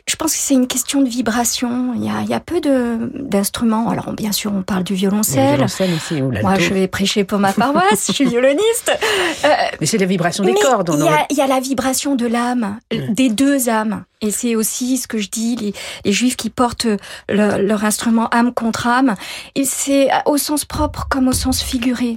je 0.09 0.15
pense 0.15 0.33
que 0.35 0.39
c'est 0.39 0.55
une 0.55 0.69
question 0.69 1.03
de 1.03 1.09
vibration. 1.09 1.93
Il 1.97 2.05
y 2.05 2.09
a, 2.09 2.21
il 2.23 2.29
y 2.29 2.35
a 2.35 2.39
peu 2.39 2.61
de 2.61 3.11
d'instruments. 3.15 3.89
Alors 3.89 4.13
bien 4.13 4.31
sûr, 4.31 4.53
on 4.55 4.63
parle 4.63 4.85
du 4.85 4.95
violoncelle. 4.95 5.55
violoncelle 5.55 5.91
aussi, 5.95 6.23
Moi, 6.23 6.59
je 6.61 6.73
vais 6.73 6.87
prêcher 6.87 7.25
pour 7.25 7.41
ma 7.41 7.53
paroisse. 7.53 8.07
je 8.07 8.13
suis 8.13 8.27
violoniste. 8.27 8.93
Euh, 9.45 9.49
mais 9.81 9.87
c'est 9.87 9.99
la 9.99 10.07
vibration 10.07 10.45
des 10.45 10.55
cordes. 10.55 10.91
Il 10.95 11.05
y, 11.05 11.09
a, 11.09 11.27
il 11.31 11.37
y, 11.37 11.41
a, 11.41 11.47
la 11.47 11.61
vibration 11.61 12.15
de 12.15 12.27
l'âme, 12.27 12.79
des 12.91 13.29
deux 13.29 13.69
âmes. 13.69 14.05
Et 14.21 14.31
c'est 14.31 14.57
aussi 14.57 14.97
ce 14.97 15.07
que 15.07 15.19
je 15.19 15.29
dis, 15.29 15.57
les, 15.57 15.75
les 16.05 16.13
juifs 16.13 16.37
qui 16.37 16.49
portent 16.49 16.87
leur 17.29 17.85
instrument 17.85 18.29
âme 18.31 18.53
contre 18.53 18.87
âme. 18.87 19.15
Et 19.55 19.65
c'est 19.65 20.09
au 20.25 20.37
sens 20.37 20.65
propre 20.65 21.07
comme 21.09 21.29
au 21.29 21.33
sens 21.33 21.63
figuré. 21.63 22.17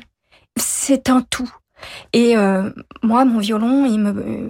C'est 0.58 1.10
un 1.10 1.22
tout. 1.22 1.52
Et 2.14 2.38
euh, 2.38 2.70
moi, 3.04 3.26
mon 3.26 3.40
violon, 3.40 3.88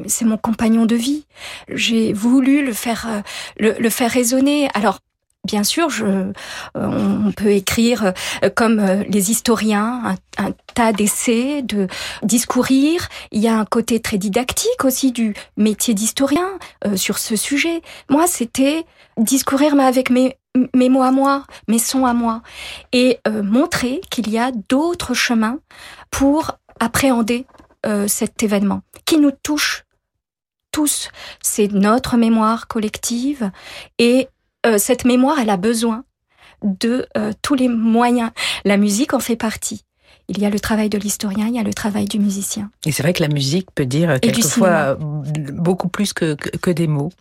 c'est 0.08 0.26
mon 0.26 0.38
compagnon 0.38 0.86
de 0.86 0.96
vie. 0.96 1.26
J'ai 1.70 2.14
voulu 2.14 2.66
le 2.66 2.74
faire, 2.74 3.06
euh, 3.10 3.22
le, 3.58 3.76
le, 3.80 3.90
faire 3.90 4.12
résonner. 4.12 4.70
Alors, 4.74 5.00
bien 5.46 5.64
sûr, 5.64 5.90
je, 5.90 6.06
euh, 6.06 6.34
on 6.76 7.32
peut 7.32 7.52
écrire 7.52 8.14
comme 8.56 8.82
les 9.08 9.32
historiens 9.32 10.02
un, 10.38 10.46
un 10.46 10.52
tas 10.74 10.94
d'essais, 10.94 11.62
de 11.62 11.88
discourir. 12.24 13.08
Il 13.32 13.42
y 13.42 13.48
a 13.48 13.58
un 13.58 13.66
côté 13.66 14.00
très 14.00 14.18
didactique 14.18 14.84
aussi 14.84 15.12
du 15.12 15.34
métier 15.58 15.94
d'historien 15.94 16.48
sur 16.96 17.18
ce 17.18 17.36
sujet. 17.36 17.82
Moi, 18.10 18.28
c'était 18.28 18.86
discourir 19.18 19.76
mais 19.76 19.84
avec 19.84 20.10
mes 20.10 20.36
mes 20.74 20.90
mots 20.90 21.04
à 21.04 21.12
moi, 21.12 21.44
mes 21.68 21.78
sons 21.78 22.08
à 22.08 22.14
moi, 22.14 22.42
et 22.92 23.20
montrer 23.44 24.02
qu'il 24.10 24.30
y 24.30 24.38
a 24.40 24.52
d'autres 24.52 25.14
chemins 25.14 25.60
pour 26.10 26.58
appréhender 26.80 27.46
euh, 27.86 28.08
cet 28.08 28.44
événement 28.44 28.82
qui 29.06 29.18
nous 29.18 29.32
touche 29.32 29.86
tous. 30.72 31.10
C'est 31.42 31.72
notre 31.72 32.18
mémoire 32.18 32.68
collective 32.68 33.52
et 33.98 34.28
euh, 34.66 34.78
cette 34.78 35.06
mémoire, 35.06 35.40
elle 35.40 35.50
a 35.50 35.58
besoin 35.58 36.04
de 36.62 37.08
euh, 37.18 37.32
tous 37.42 37.56
les 37.56 37.70
moyens. 37.70 38.32
La 38.66 38.78
musique 38.78 39.14
en 39.14 39.20
fait 39.20 39.36
partie. 39.36 39.86
Il 40.28 40.40
y 40.40 40.46
a 40.46 40.50
le 40.50 40.60
travail 40.60 40.90
de 40.90 40.98
l'historien, 40.98 41.48
il 41.48 41.56
y 41.56 41.60
a 41.60 41.64
le 41.64 41.74
travail 41.74 42.06
du 42.06 42.20
musicien. 42.20 42.70
Et 42.86 42.92
c'est 42.92 43.02
vrai 43.02 43.14
que 43.14 43.24
la 43.24 43.30
musique 43.30 43.72
peut 43.74 43.86
dire 43.86 44.20
quelquefois 44.20 44.96
beaucoup 45.00 45.88
plus 45.88 46.14
que, 46.14 46.36
que 46.36 46.70
des 46.70 46.88
mots. 46.88 47.12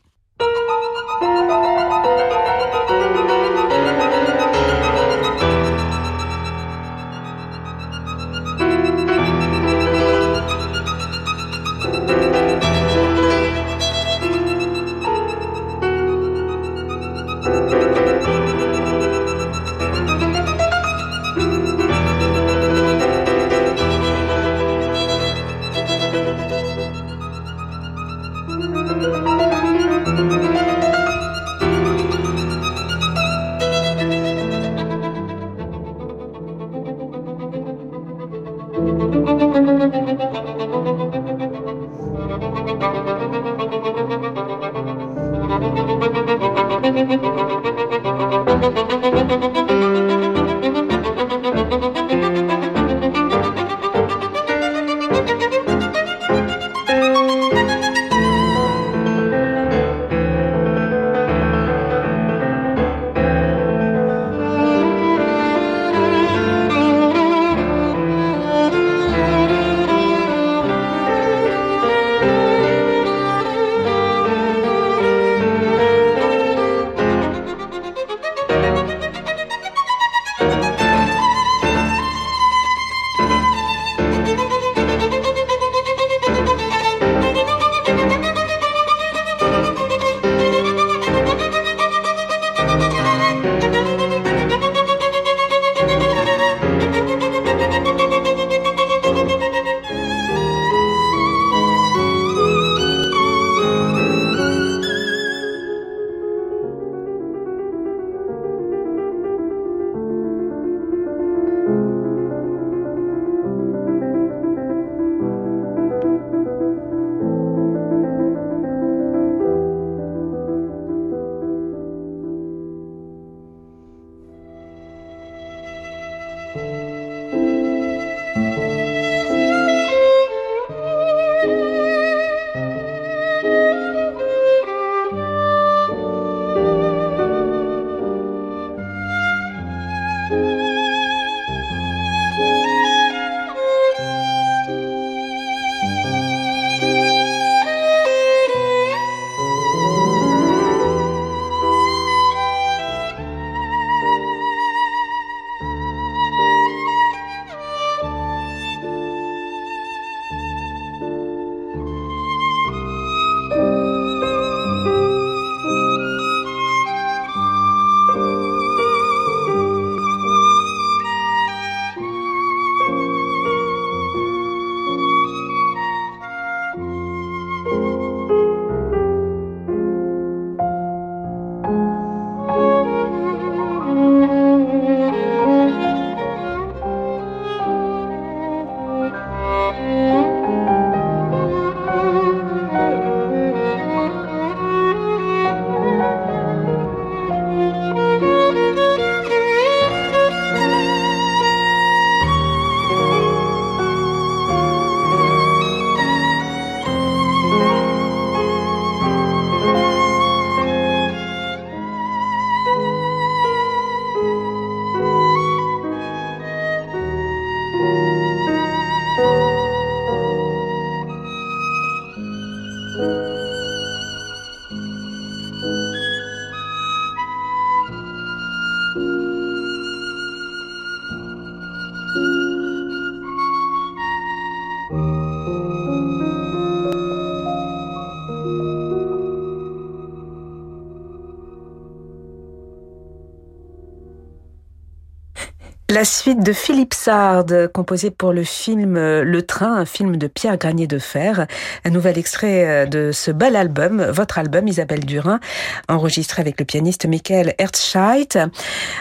La 245.90 246.04
suite 246.04 246.44
de 246.44 246.52
Philippe 246.52 246.92
Sard, 246.92 247.46
composé 247.72 248.10
pour 248.10 248.34
le 248.34 248.44
film 248.44 248.98
euh, 248.98 249.24
Le 249.24 249.40
Train, 249.40 249.74
un 249.74 249.86
film 249.86 250.18
de 250.18 250.26
Pierre 250.26 250.58
Granier 250.58 250.86
de 250.86 250.98
Fer. 250.98 251.46
Un 251.86 251.90
nouvel 251.90 252.18
extrait 252.18 252.84
euh, 252.84 252.86
de 252.86 253.10
ce 253.10 253.30
bel 253.30 253.56
album, 253.56 254.02
votre 254.02 254.36
album 254.38 254.68
Isabelle 254.68 255.06
Durin, 255.06 255.40
enregistré 255.88 256.42
avec 256.42 256.60
le 256.60 256.66
pianiste 256.66 257.06
Michael 257.06 257.54
Herzscheit. 257.56 258.38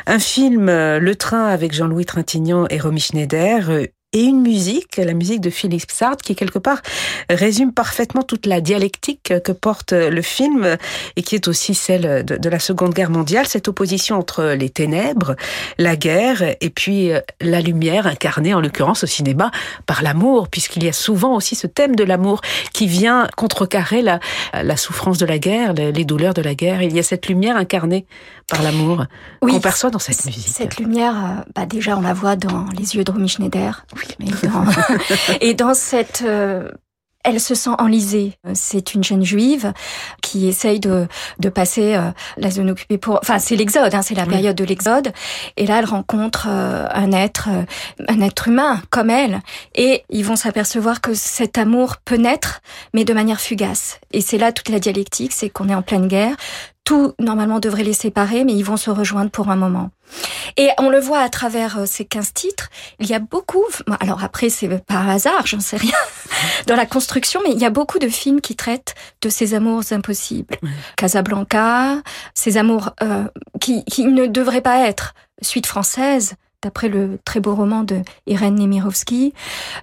Un 0.05 0.19
film 0.19 0.69
euh, 0.69 0.99
Le 0.99 1.15
Train 1.15 1.47
avec 1.47 1.73
Jean-Louis 1.73 2.05
Trintignant 2.05 2.67
et 2.69 2.79
Romy 2.79 3.01
Schneider, 3.01 3.69
et 4.17 4.23
une 4.23 4.41
musique, 4.41 4.97
la 4.97 5.13
musique 5.13 5.41
de 5.41 5.51
Philippe 5.51 5.91
Sartre, 5.91 6.23
qui 6.23 6.35
quelque 6.35 6.57
part 6.57 6.81
résume 7.29 7.71
parfaitement 7.71 8.23
toute 8.23 8.47
la 8.47 8.61
dialectique 8.61 9.31
que 9.43 9.51
porte 9.51 9.91
le 9.91 10.21
film 10.23 10.77
et 11.15 11.21
qui 11.21 11.35
est 11.35 11.47
aussi 11.47 11.75
celle 11.75 12.25
de, 12.25 12.49
la 12.49 12.59
Seconde 12.59 12.93
Guerre 12.93 13.11
mondiale, 13.11 13.45
cette 13.45 13.67
opposition 13.67 14.17
entre 14.17 14.55
les 14.57 14.69
ténèbres, 14.69 15.35
la 15.77 15.95
guerre 15.95 16.55
et 16.61 16.69
puis 16.69 17.11
euh, 17.11 17.19
la 17.41 17.61
lumière 17.61 18.07
incarnée 18.07 18.53
en 18.53 18.61
l'occurrence 18.61 19.03
au 19.03 19.07
cinéma 19.07 19.51
par 19.85 20.01
l'amour, 20.01 20.47
puisqu'il 20.47 20.83
y 20.83 20.87
a 20.87 20.93
souvent 20.93 21.35
aussi 21.35 21.55
ce 21.55 21.67
thème 21.67 21.95
de 21.95 22.03
l'amour 22.03 22.41
qui 22.73 22.87
vient 22.87 23.27
contrecarrer 23.35 24.01
la, 24.01 24.19
la 24.53 24.77
souffrance 24.77 25.19
de 25.19 25.25
la 25.25 25.37
guerre, 25.37 25.73
les 25.73 26.05
douleurs 26.05 26.33
de 26.33 26.41
la 26.41 26.55
guerre. 26.55 26.81
Il 26.81 26.95
y 26.95 26.99
a 26.99 27.03
cette 27.03 27.27
lumière 27.27 27.55
incarnée 27.55 28.05
par 28.47 28.63
l'amour 28.63 29.05
oui, 29.41 29.53
qu'on 29.53 29.59
perçoit 29.59 29.89
dans 29.89 29.99
cette 29.99 30.25
musique. 30.25 30.47
Cette 30.47 30.77
lumière, 30.77 31.15
euh, 31.15 31.41
bah 31.53 31.65
déjà 31.65 31.97
on 31.97 32.01
la 32.01 32.13
voit 32.13 32.35
dans 32.35 32.65
les 32.77 32.95
yeux 32.95 33.03
de 33.03 33.11
Romy 33.11 33.27
Schneider. 33.27 33.85
Oui, 33.95 34.15
mais 34.19 34.49
dans... 34.49 34.65
et 35.41 35.53
dans 35.53 35.73
cette 35.73 36.23
euh, 36.25 36.69
elle 37.25 37.41
se 37.41 37.55
sent 37.55 37.71
enlisée. 37.77 38.37
C'est 38.53 38.93
une 38.93 39.03
jeune 39.03 39.23
juive 39.25 39.73
qui 40.21 40.47
essaye 40.47 40.79
de, 40.79 41.07
de 41.39 41.49
passer 41.49 41.95
euh, 41.95 42.11
la 42.37 42.49
zone 42.49 42.69
occupée 42.69 42.97
pour... 42.97 43.19
Enfin, 43.21 43.37
c'est 43.37 43.57
l'exode, 43.57 43.93
hein, 43.93 44.01
c'est 44.01 44.15
la 44.15 44.25
période 44.25 44.55
de 44.55 44.63
l'exode. 44.63 45.11
Et 45.57 45.67
là, 45.67 45.79
elle 45.79 45.85
rencontre 45.85 46.47
un 46.47 47.11
être, 47.11 47.49
un 48.07 48.21
être 48.21 48.47
humain 48.47 48.81
comme 48.91 49.09
elle. 49.09 49.41
Et 49.75 50.05
ils 50.09 50.23
vont 50.23 50.37
s'apercevoir 50.37 51.01
que 51.01 51.13
cet 51.13 51.57
amour 51.57 51.97
peut 51.97 52.15
naître, 52.15 52.61
mais 52.93 53.03
de 53.03 53.13
manière 53.13 53.41
fugace. 53.41 53.99
Et 54.13 54.21
c'est 54.21 54.37
là 54.37 54.53
toute 54.53 54.69
la 54.69 54.79
dialectique, 54.79 55.33
c'est 55.33 55.49
qu'on 55.49 55.67
est 55.67 55.75
en 55.75 55.81
pleine 55.81 56.07
guerre 56.07 56.37
tout 56.87 57.13
normalement 57.19 57.59
devrait 57.59 57.83
les 57.83 57.91
séparer, 57.91 58.45
mais 58.45 58.53
ils 58.53 58.63
vont 58.63 58.77
se 58.77 58.89
rejoindre 58.89 59.29
pour 59.29 59.49
un 59.49 59.57
moment. 59.57 59.89
Et 60.55 60.69
on 60.77 60.89
le 60.89 61.01
voit 61.01 61.19
à 61.19 61.27
travers 61.27 61.79
euh, 61.79 61.85
ces 61.85 62.05
15 62.05 62.31
titres, 62.31 62.69
il 63.01 63.07
y 63.07 63.13
a 63.13 63.19
beaucoup, 63.19 63.65
alors 63.99 64.23
après 64.23 64.47
c'est 64.47 64.69
par 64.85 65.09
hasard, 65.09 65.45
j'en 65.45 65.59
sais 65.59 65.75
rien, 65.75 65.91
dans 66.65 66.77
la 66.77 66.85
construction, 66.85 67.41
mais 67.43 67.51
il 67.51 67.59
y 67.59 67.65
a 67.65 67.71
beaucoup 67.71 67.99
de 67.99 68.07
films 68.07 68.39
qui 68.39 68.55
traitent 68.55 68.95
de 69.21 69.27
ces 69.27 69.53
amours 69.53 69.83
impossibles. 69.91 70.55
Casablanca, 70.95 72.01
ces 72.33 72.55
amours 72.55 72.91
euh, 73.03 73.25
qui, 73.59 73.83
qui 73.83 74.05
ne 74.05 74.25
devraient 74.25 74.61
pas 74.61 74.87
être 74.87 75.13
suite 75.41 75.65
française, 75.65 76.35
d'après 76.63 76.89
le 76.89 77.19
très 77.23 77.39
beau 77.39 77.55
roman 77.55 77.83
de 77.83 78.01
Irène 78.25 78.55
Nemirovsky, 78.55 79.33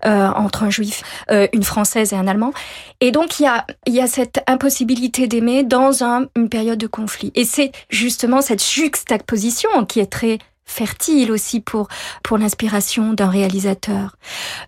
euh, 0.05 0.29
entre 0.29 0.65
un 0.65 0.71
juif, 0.71 1.03
euh, 1.31 1.47
une 1.53 1.63
française 1.63 2.13
et 2.13 2.17
un 2.17 2.27
allemand. 2.27 2.53
Et 3.01 3.13
donc 3.13 3.39
il 3.39 3.45
y 3.45 3.47
a, 3.47 3.67
y 3.87 4.01
a 4.01 4.07
cette 4.07 4.43
impossibilité 4.47 5.27
d'aimer 5.27 5.63
dans 5.63 6.03
un, 6.03 6.27
une 6.37 6.49
période 6.49 6.79
de 6.79 6.87
conflit. 6.87 7.31
Et 7.35 7.45
c'est 7.45 7.73
justement 7.91 8.41
cette 8.41 8.65
juxtaposition 8.65 9.85
qui 9.87 10.01
est 10.01 10.11
très 10.11 10.39
fertile 10.65 11.31
aussi 11.31 11.61
pour 11.61 11.89
pour 12.23 12.39
l'inspiration 12.39 13.13
d'un 13.13 13.29
réalisateur. 13.29 14.17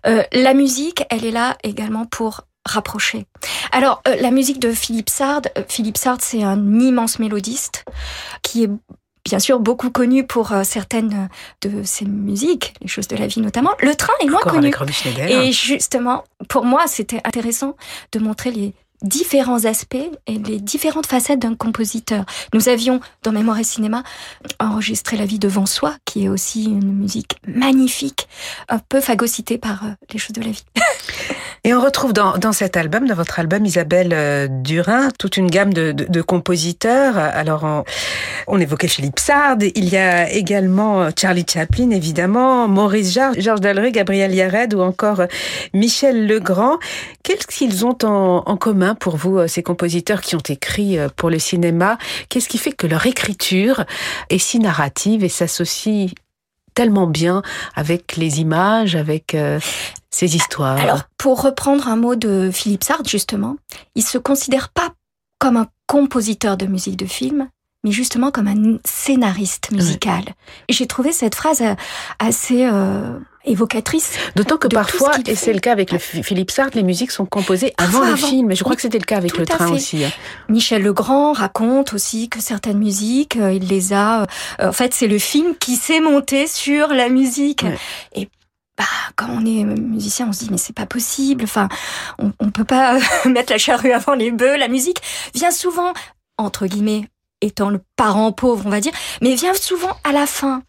Euh, 0.05 0.23
la 0.31 0.53
musique, 0.53 1.03
elle 1.09 1.25
est 1.25 1.31
là 1.31 1.57
également 1.63 2.05
pour 2.05 2.41
rapprocher. 2.67 3.25
Alors, 3.71 4.01
euh, 4.07 4.15
la 4.21 4.31
musique 4.31 4.59
de 4.59 4.71
Philippe 4.71 5.09
Sard, 5.09 5.41
euh, 5.57 5.63
Philippe 5.67 5.97
Sard, 5.97 6.17
c'est 6.21 6.43
un 6.43 6.79
immense 6.79 7.19
mélodiste 7.19 7.85
qui 8.43 8.63
est 8.65 8.69
bien 9.27 9.39
sûr 9.39 9.59
beaucoup 9.59 9.89
connu 9.89 10.25
pour 10.25 10.53
euh, 10.53 10.63
certaines 10.63 11.29
de 11.61 11.83
ses 11.83 12.05
musiques, 12.05 12.73
les 12.81 12.87
choses 12.87 13.07
de 13.09 13.17
la 13.17 13.27
vie 13.27 13.41
notamment. 13.41 13.71
Le 13.81 13.93
train 13.93 14.13
est 14.21 14.29
moins 14.29 14.39
connu. 14.39 14.71
Et 15.27 15.51
justement, 15.51 16.23
pour 16.47 16.63
moi, 16.63 16.87
c'était 16.87 17.19
intéressant 17.25 17.75
de 18.13 18.19
montrer 18.19 18.51
les 18.51 18.73
différents 19.03 19.65
aspects 19.65 19.95
et 20.25 20.39
les 20.39 20.59
différentes 20.59 21.05
facettes 21.05 21.39
d'un 21.39 21.55
compositeur. 21.55 22.25
Nous 22.53 22.69
avions, 22.69 22.99
dans 23.23 23.31
Mémoire 23.31 23.59
et 23.59 23.63
Cinéma, 23.63 24.03
enregistré 24.59 25.17
La 25.17 25.25
vie 25.25 25.39
devant 25.39 25.65
soi, 25.65 25.95
qui 26.05 26.25
est 26.25 26.29
aussi 26.29 26.63
une 26.63 26.93
musique 26.93 27.35
magnifique, 27.45 28.27
un 28.69 28.79
peu 28.79 29.01
phagocytée 29.01 29.57
par 29.57 29.83
euh, 29.83 29.89
les 30.11 30.19
choses 30.19 30.33
de 30.33 30.41
la 30.41 30.51
vie. 30.51 30.65
Et 31.63 31.73
on 31.73 31.81
retrouve 31.81 32.13
dans, 32.13 32.37
dans 32.37 32.51
cet 32.51 32.77
album, 32.77 33.07
dans 33.07 33.15
votre 33.15 33.39
album 33.39 33.65
Isabelle 33.65 34.11
euh, 34.13 34.47
Durin, 34.49 35.09
toute 35.17 35.37
une 35.37 35.49
gamme 35.49 35.73
de, 35.73 35.91
de, 35.91 36.05
de 36.05 36.21
compositeurs. 36.21 37.17
Alors, 37.17 37.83
on, 38.47 38.59
évoquait 38.59 38.87
Philippe 38.87 39.19
Sard, 39.19 39.57
il 39.75 39.89
y 39.89 39.97
a 39.97 40.29
également 40.31 41.01
euh, 41.01 41.09
Charlie 41.17 41.45
Chaplin, 41.47 41.91
évidemment, 41.91 42.67
Maurice 42.67 43.13
Jarre, 43.13 43.33
Georges 43.37 43.61
Dallery, 43.61 43.91
Gabriel 43.91 44.33
Yared 44.33 44.73
ou 44.73 44.81
encore 44.81 45.23
Michel 45.73 46.27
Legrand. 46.27 46.77
Qu'est-ce 47.23 47.47
qu'ils 47.47 47.85
ont 47.85 47.97
en, 48.03 48.43
en 48.45 48.57
commun 48.57 48.95
pour 48.95 49.17
vous, 49.17 49.37
euh, 49.37 49.47
ces 49.47 49.63
compositeurs 49.63 50.21
qui 50.21 50.35
ont 50.35 50.43
écrit 50.47 50.97
euh, 50.97 51.09
pour 51.15 51.29
le 51.29 51.39
cinéma? 51.39 51.97
Qu'est-ce 52.29 52.49
qui 52.49 52.57
fait 52.57 52.71
que 52.71 52.87
leur 52.87 53.05
écriture 53.05 53.85
est 54.29 54.37
si 54.37 54.59
narrative 54.59 55.23
et 55.23 55.29
s'associe 55.29 56.11
tellement 56.73 57.07
bien 57.07 57.41
avec 57.75 58.17
les 58.17 58.39
images, 58.39 58.95
avec 58.95 59.33
euh, 59.33 59.59
ces 60.17 60.35
histoires 60.35 60.77
Alors, 60.77 61.03
pour 61.19 61.43
reprendre 61.43 61.87
un 61.87 61.95
mot 61.95 62.15
de 62.15 62.49
Philippe 62.51 62.83
Sartre, 62.83 63.07
justement, 63.07 63.57
il 63.93 64.03
se 64.03 64.17
considère 64.17 64.69
pas 64.69 64.89
comme 65.37 65.57
un 65.57 65.67
compositeur 65.85 66.57
de 66.57 66.65
musique 66.65 66.97
de 66.97 67.05
film, 67.05 67.49
mais 67.83 67.91
justement 67.91 68.31
comme 68.31 68.47
un 68.47 68.79
scénariste 68.83 69.69
musical. 69.71 70.23
J'ai 70.69 70.87
trouvé 70.87 71.11
cette 71.11 71.35
phrase 71.35 71.61
assez 72.17 72.67
évocatrice. 73.45 74.17
D'autant 74.35 74.57
que 74.57 74.67
parfois, 74.67 75.11
et 75.27 75.35
c'est 75.35 75.53
le 75.53 75.59
cas 75.59 75.71
avec 75.71 75.91
le 75.91 75.99
Philippe 75.99 76.49
Sartre, 76.49 76.75
les 76.75 76.83
musiques 76.83 77.11
sont 77.11 77.27
composées 77.27 77.73
avant 77.77 78.03
le 78.03 78.15
film. 78.15 78.51
Et 78.51 78.55
je 78.55 78.63
crois 78.63 78.75
que 78.75 78.81
c'était 78.81 78.99
le 78.99 79.05
cas 79.05 79.17
avec 79.17 79.37
le 79.37 79.45
train 79.45 79.71
aussi. 79.71 80.03
Michel 80.49 80.81
Legrand 80.81 81.33
raconte 81.33 81.93
aussi 81.93 82.27
que 82.27 82.41
certaines 82.41 82.79
musiques, 82.79 83.37
euh, 83.37 83.53
il 83.53 83.67
les 83.67 83.93
a. 83.93 84.23
Euh, 84.23 84.69
en 84.69 84.71
fait, 84.71 84.93
c'est 84.93 85.07
le 85.07 85.19
film 85.19 85.55
qui 85.59 85.75
s'est 85.75 86.01
monté 86.01 86.47
sur 86.47 86.87
la 86.87 87.09
musique. 87.09 87.65
Et 88.15 88.27
bah, 88.77 88.85
quand 89.15 89.27
on 89.29 89.45
est 89.45 89.63
musicien, 89.63 90.27
on 90.29 90.33
se 90.33 90.43
dit 90.43 90.49
mais 90.51 90.57
c'est 90.57 90.73
pas 90.75 90.85
possible. 90.85 91.43
Enfin, 91.43 91.67
on, 92.19 92.31
on 92.39 92.51
peut 92.51 92.63
pas 92.63 92.99
mettre 93.25 93.51
la 93.51 93.57
charrue 93.57 93.91
avant 93.91 94.13
les 94.13 94.31
bœufs. 94.31 94.57
La 94.57 94.67
musique 94.67 95.01
vient 95.33 95.51
souvent 95.51 95.93
entre 96.37 96.67
guillemets 96.67 97.09
étant 97.41 97.69
le 97.69 97.81
parent 97.95 98.31
pauvre, 98.31 98.65
on 98.65 98.69
va 98.69 98.79
dire, 98.79 98.93
mais 99.21 99.35
vient 99.35 99.53
souvent 99.53 99.95
à 100.03 100.11
la 100.11 100.25
fin. 100.25 100.63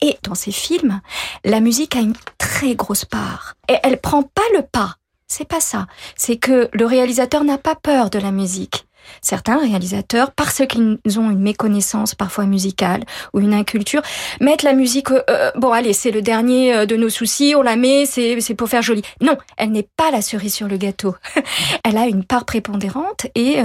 Et 0.00 0.16
dans 0.22 0.34
ces 0.34 0.52
films, 0.52 1.00
la 1.44 1.60
musique 1.60 1.96
a 1.96 2.00
une 2.00 2.14
très 2.38 2.74
grosse 2.74 3.04
part. 3.04 3.54
Et 3.68 3.76
elle 3.82 4.00
prend 4.00 4.22
pas 4.22 4.42
le 4.54 4.62
pas. 4.62 4.96
C'est 5.26 5.48
pas 5.48 5.60
ça. 5.60 5.86
C'est 6.16 6.36
que 6.36 6.68
le 6.72 6.86
réalisateur 6.86 7.42
n'a 7.44 7.58
pas 7.58 7.74
peur 7.74 8.10
de 8.10 8.18
la 8.18 8.30
musique. 8.30 8.86
Certains 9.20 9.58
réalisateurs, 9.58 10.32
parce 10.32 10.62
qu'ils 10.66 11.18
ont 11.18 11.30
une 11.30 11.40
méconnaissance 11.40 12.14
parfois 12.14 12.44
musicale 12.44 13.02
ou 13.32 13.40
une 13.40 13.54
inculture, 13.54 14.02
mettent 14.40 14.62
la 14.62 14.72
musique. 14.72 15.10
Euh, 15.10 15.22
euh, 15.30 15.50
bon, 15.56 15.72
allez, 15.72 15.92
c'est 15.92 16.10
le 16.10 16.22
dernier 16.22 16.74
euh, 16.74 16.86
de 16.86 16.96
nos 16.96 17.08
soucis, 17.08 17.54
on 17.56 17.62
la 17.62 17.76
met, 17.76 18.06
c'est 18.06 18.40
c'est 18.40 18.54
pour 18.54 18.68
faire 18.68 18.82
joli. 18.82 19.02
Non, 19.20 19.36
elle 19.56 19.72
n'est 19.72 19.88
pas 19.96 20.10
la 20.10 20.22
cerise 20.22 20.54
sur 20.54 20.68
le 20.68 20.76
gâteau. 20.76 21.14
elle 21.84 21.96
a 21.96 22.06
une 22.06 22.24
part 22.24 22.44
prépondérante 22.44 23.26
et 23.34 23.58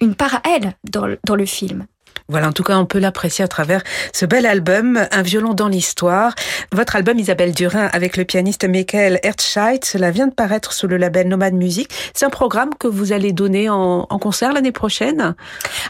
une 0.00 0.14
part 0.14 0.36
à 0.36 0.42
elle 0.44 0.74
dans, 0.84 1.08
dans 1.24 1.36
le 1.36 1.46
film. 1.46 1.86
Voilà, 2.28 2.48
en 2.48 2.52
tout 2.52 2.62
cas, 2.62 2.78
on 2.78 2.86
peut 2.86 2.98
l'apprécier 2.98 3.44
à 3.44 3.48
travers 3.48 3.82
ce 4.12 4.24
bel 4.24 4.46
album, 4.46 5.06
Un 5.10 5.22
violon 5.22 5.52
dans 5.52 5.68
l'histoire. 5.68 6.34
Votre 6.72 6.96
album 6.96 7.18
Isabelle 7.18 7.52
Durin 7.52 7.90
avec 7.92 8.16
le 8.16 8.24
pianiste 8.24 8.64
Michael 8.64 9.20
Herzscheit, 9.22 9.84
cela 9.84 10.10
vient 10.10 10.26
de 10.26 10.34
paraître 10.34 10.72
sous 10.72 10.86
le 10.86 10.96
label 10.96 11.28
Nomad 11.28 11.54
Music. 11.54 11.90
C'est 12.14 12.24
un 12.24 12.30
programme 12.30 12.70
que 12.78 12.88
vous 12.88 13.12
allez 13.12 13.32
donner 13.32 13.68
en, 13.68 14.06
en 14.08 14.18
concert 14.18 14.52
l'année 14.52 14.72
prochaine? 14.72 15.34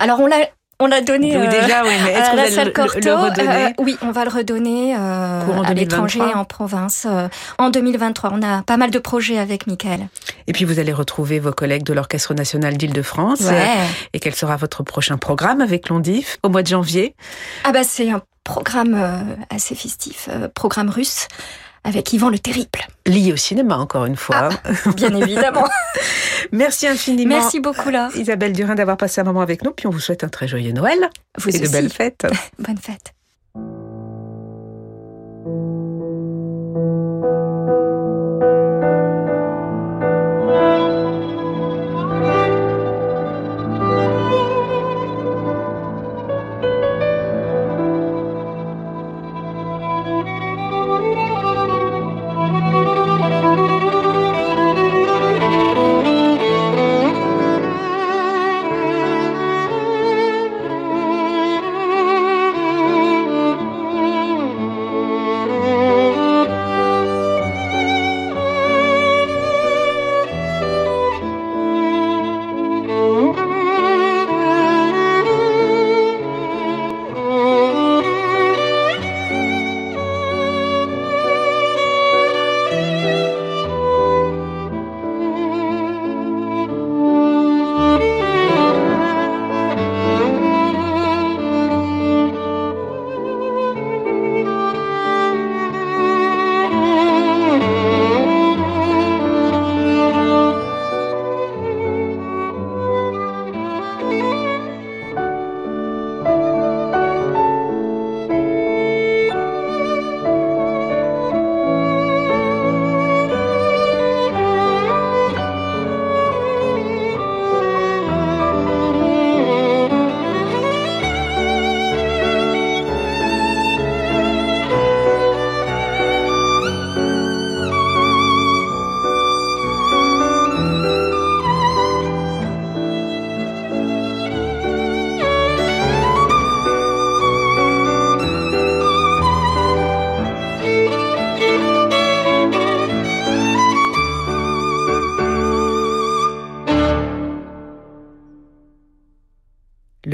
Alors, 0.00 0.20
on 0.20 0.26
l'a 0.26 0.48
on 0.80 0.87
l'a 0.87 1.00
donné 1.00 1.37
oui, 1.37 1.48
déjà, 1.48 1.82
oui, 1.84 1.90
mais 2.04 2.12
est-ce 2.14 2.30
que 2.30 2.34
vous 2.34 2.58
allez 2.58 2.72
le, 2.72 3.00
le, 3.00 3.14
redonner 3.14 3.64
euh, 3.66 3.70
Oui, 3.78 3.96
on 4.02 4.10
va 4.10 4.24
le 4.24 4.30
redonner 4.30 4.96
euh, 4.96 5.62
à 5.64 5.74
l'étranger, 5.74 6.20
en 6.20 6.44
province, 6.44 7.06
euh, 7.08 7.28
en 7.58 7.70
2023. 7.70 8.30
On 8.32 8.42
a 8.42 8.62
pas 8.62 8.76
mal 8.76 8.90
de 8.90 8.98
projets 8.98 9.38
avec 9.38 9.66
Michael. 9.66 10.08
Et 10.46 10.52
puis 10.52 10.64
vous 10.64 10.78
allez 10.78 10.92
retrouver 10.92 11.38
vos 11.38 11.52
collègues 11.52 11.84
de 11.84 11.92
l'Orchestre 11.92 12.34
national 12.34 12.76
d'Île-de-France. 12.76 13.40
Ouais. 13.42 13.68
Et 14.12 14.20
quel 14.20 14.34
sera 14.34 14.56
votre 14.56 14.82
prochain 14.82 15.16
programme 15.16 15.60
avec 15.60 15.88
Londif 15.88 16.38
au 16.42 16.48
mois 16.48 16.62
de 16.62 16.68
janvier? 16.68 17.14
Ah 17.64 17.72
bah 17.72 17.84
c'est 17.84 18.10
un 18.10 18.22
programme 18.44 18.94
euh, 18.94 19.34
assez 19.50 19.74
festif, 19.74 20.28
euh, 20.30 20.48
programme 20.48 20.90
russe 20.90 21.28
avec 21.84 22.12
Yvan 22.12 22.30
le 22.30 22.38
Terrible. 22.38 22.80
Lié 23.06 23.32
au 23.32 23.36
cinéma, 23.36 23.76
encore 23.76 24.06
une 24.06 24.16
fois. 24.16 24.48
Ah, 24.50 24.90
bien 24.96 25.14
évidemment. 25.20 25.66
Merci 26.52 26.86
infiniment. 26.86 27.36
Merci 27.36 27.60
beaucoup, 27.60 27.90
là. 27.90 28.08
Isabelle 28.14 28.52
Durin, 28.52 28.74
d'avoir 28.74 28.96
passé 28.96 29.20
un 29.20 29.24
moment 29.24 29.42
avec 29.42 29.62
nous. 29.62 29.70
Puis 29.70 29.86
on 29.86 29.90
vous 29.90 30.00
souhaite 30.00 30.24
un 30.24 30.28
très 30.28 30.48
joyeux 30.48 30.72
Noël. 30.72 30.98
Vous 31.38 31.50
et 31.50 31.60
aussi. 31.60 31.62
de 31.62 31.68
belles 31.68 31.90
fêtes. 31.90 32.26
Bonne 32.58 32.78
fête. 32.78 33.12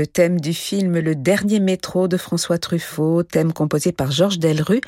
Thème 0.07 0.41
du 0.41 0.55
film 0.55 0.99
Le 0.99 1.15
dernier 1.15 1.61
métro 1.61 2.09
de 2.09 2.17
François 2.17 2.59
Truffaut, 2.59 3.23
thème 3.23 3.53
composé 3.53 3.93
par 3.93 4.11
Georges 4.11 4.39
Delru. 4.39 4.81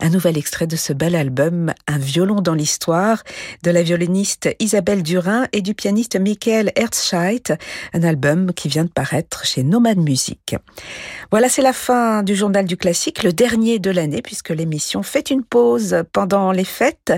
Un 0.00 0.10
nouvel 0.10 0.36
extrait 0.36 0.66
de 0.66 0.76
ce 0.76 0.92
bel 0.92 1.14
album, 1.14 1.72
Un 1.86 1.98
violon 1.98 2.40
dans 2.40 2.54
l'histoire, 2.54 3.22
de 3.62 3.70
la 3.70 3.82
violoniste 3.82 4.48
Isabelle 4.58 5.02
Durin 5.02 5.46
et 5.52 5.62
du 5.62 5.74
pianiste 5.74 6.18
Michael 6.18 6.72
Herzscheit, 6.76 7.52
un 7.94 8.02
album 8.02 8.52
qui 8.52 8.68
vient 8.68 8.84
de 8.84 8.90
paraître 8.90 9.46
chez 9.46 9.62
Nomad 9.62 9.98
Music. 9.98 10.56
Voilà, 11.30 11.48
c'est 11.48 11.62
la 11.62 11.72
fin 11.72 12.22
du 12.22 12.34
journal 12.34 12.66
du 12.66 12.76
classique, 12.76 13.22
le 13.22 13.32
dernier 13.32 13.78
de 13.78 13.90
l'année, 13.90 14.22
puisque 14.22 14.50
l'émission 14.50 15.02
fait 15.02 15.30
une 15.30 15.44
pause 15.44 16.04
pendant 16.12 16.52
les 16.52 16.64
fêtes. 16.64 17.12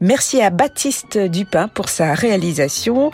Merci 0.00 0.40
à 0.40 0.50
Baptiste 0.50 1.18
Dupin 1.18 1.68
pour 1.68 1.88
sa 1.88 2.14
réalisation. 2.14 3.10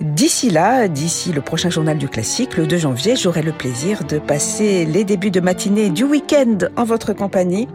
D'ici 0.00 0.50
là, 0.50 0.88
d'ici 0.88 1.32
le 1.32 1.40
prochain 1.40 1.70
journal 1.70 1.98
du 1.98 2.08
classique, 2.08 2.56
le 2.56 2.66
2 2.66 2.78
janvier, 2.78 2.99
j'aurai 3.16 3.42
le 3.42 3.52
plaisir 3.52 4.04
de 4.04 4.18
passer 4.18 4.84
les 4.84 5.04
débuts 5.04 5.30
de 5.30 5.40
matinée 5.40 5.90
du 5.90 6.04
week-end 6.04 6.58
en 6.76 6.84
votre 6.84 7.12
compagnie. 7.12 7.66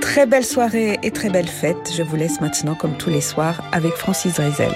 Très 0.00 0.26
belle 0.26 0.44
soirée 0.44 0.98
et 1.02 1.10
très 1.10 1.28
belle 1.30 1.48
fête. 1.48 1.92
Je 1.94 2.02
vous 2.02 2.16
laisse 2.16 2.40
maintenant, 2.40 2.74
comme 2.74 2.96
tous 2.96 3.10
les 3.10 3.20
soirs, 3.20 3.62
avec 3.72 3.92
Francis 3.92 4.34
Drezel. 4.34 4.72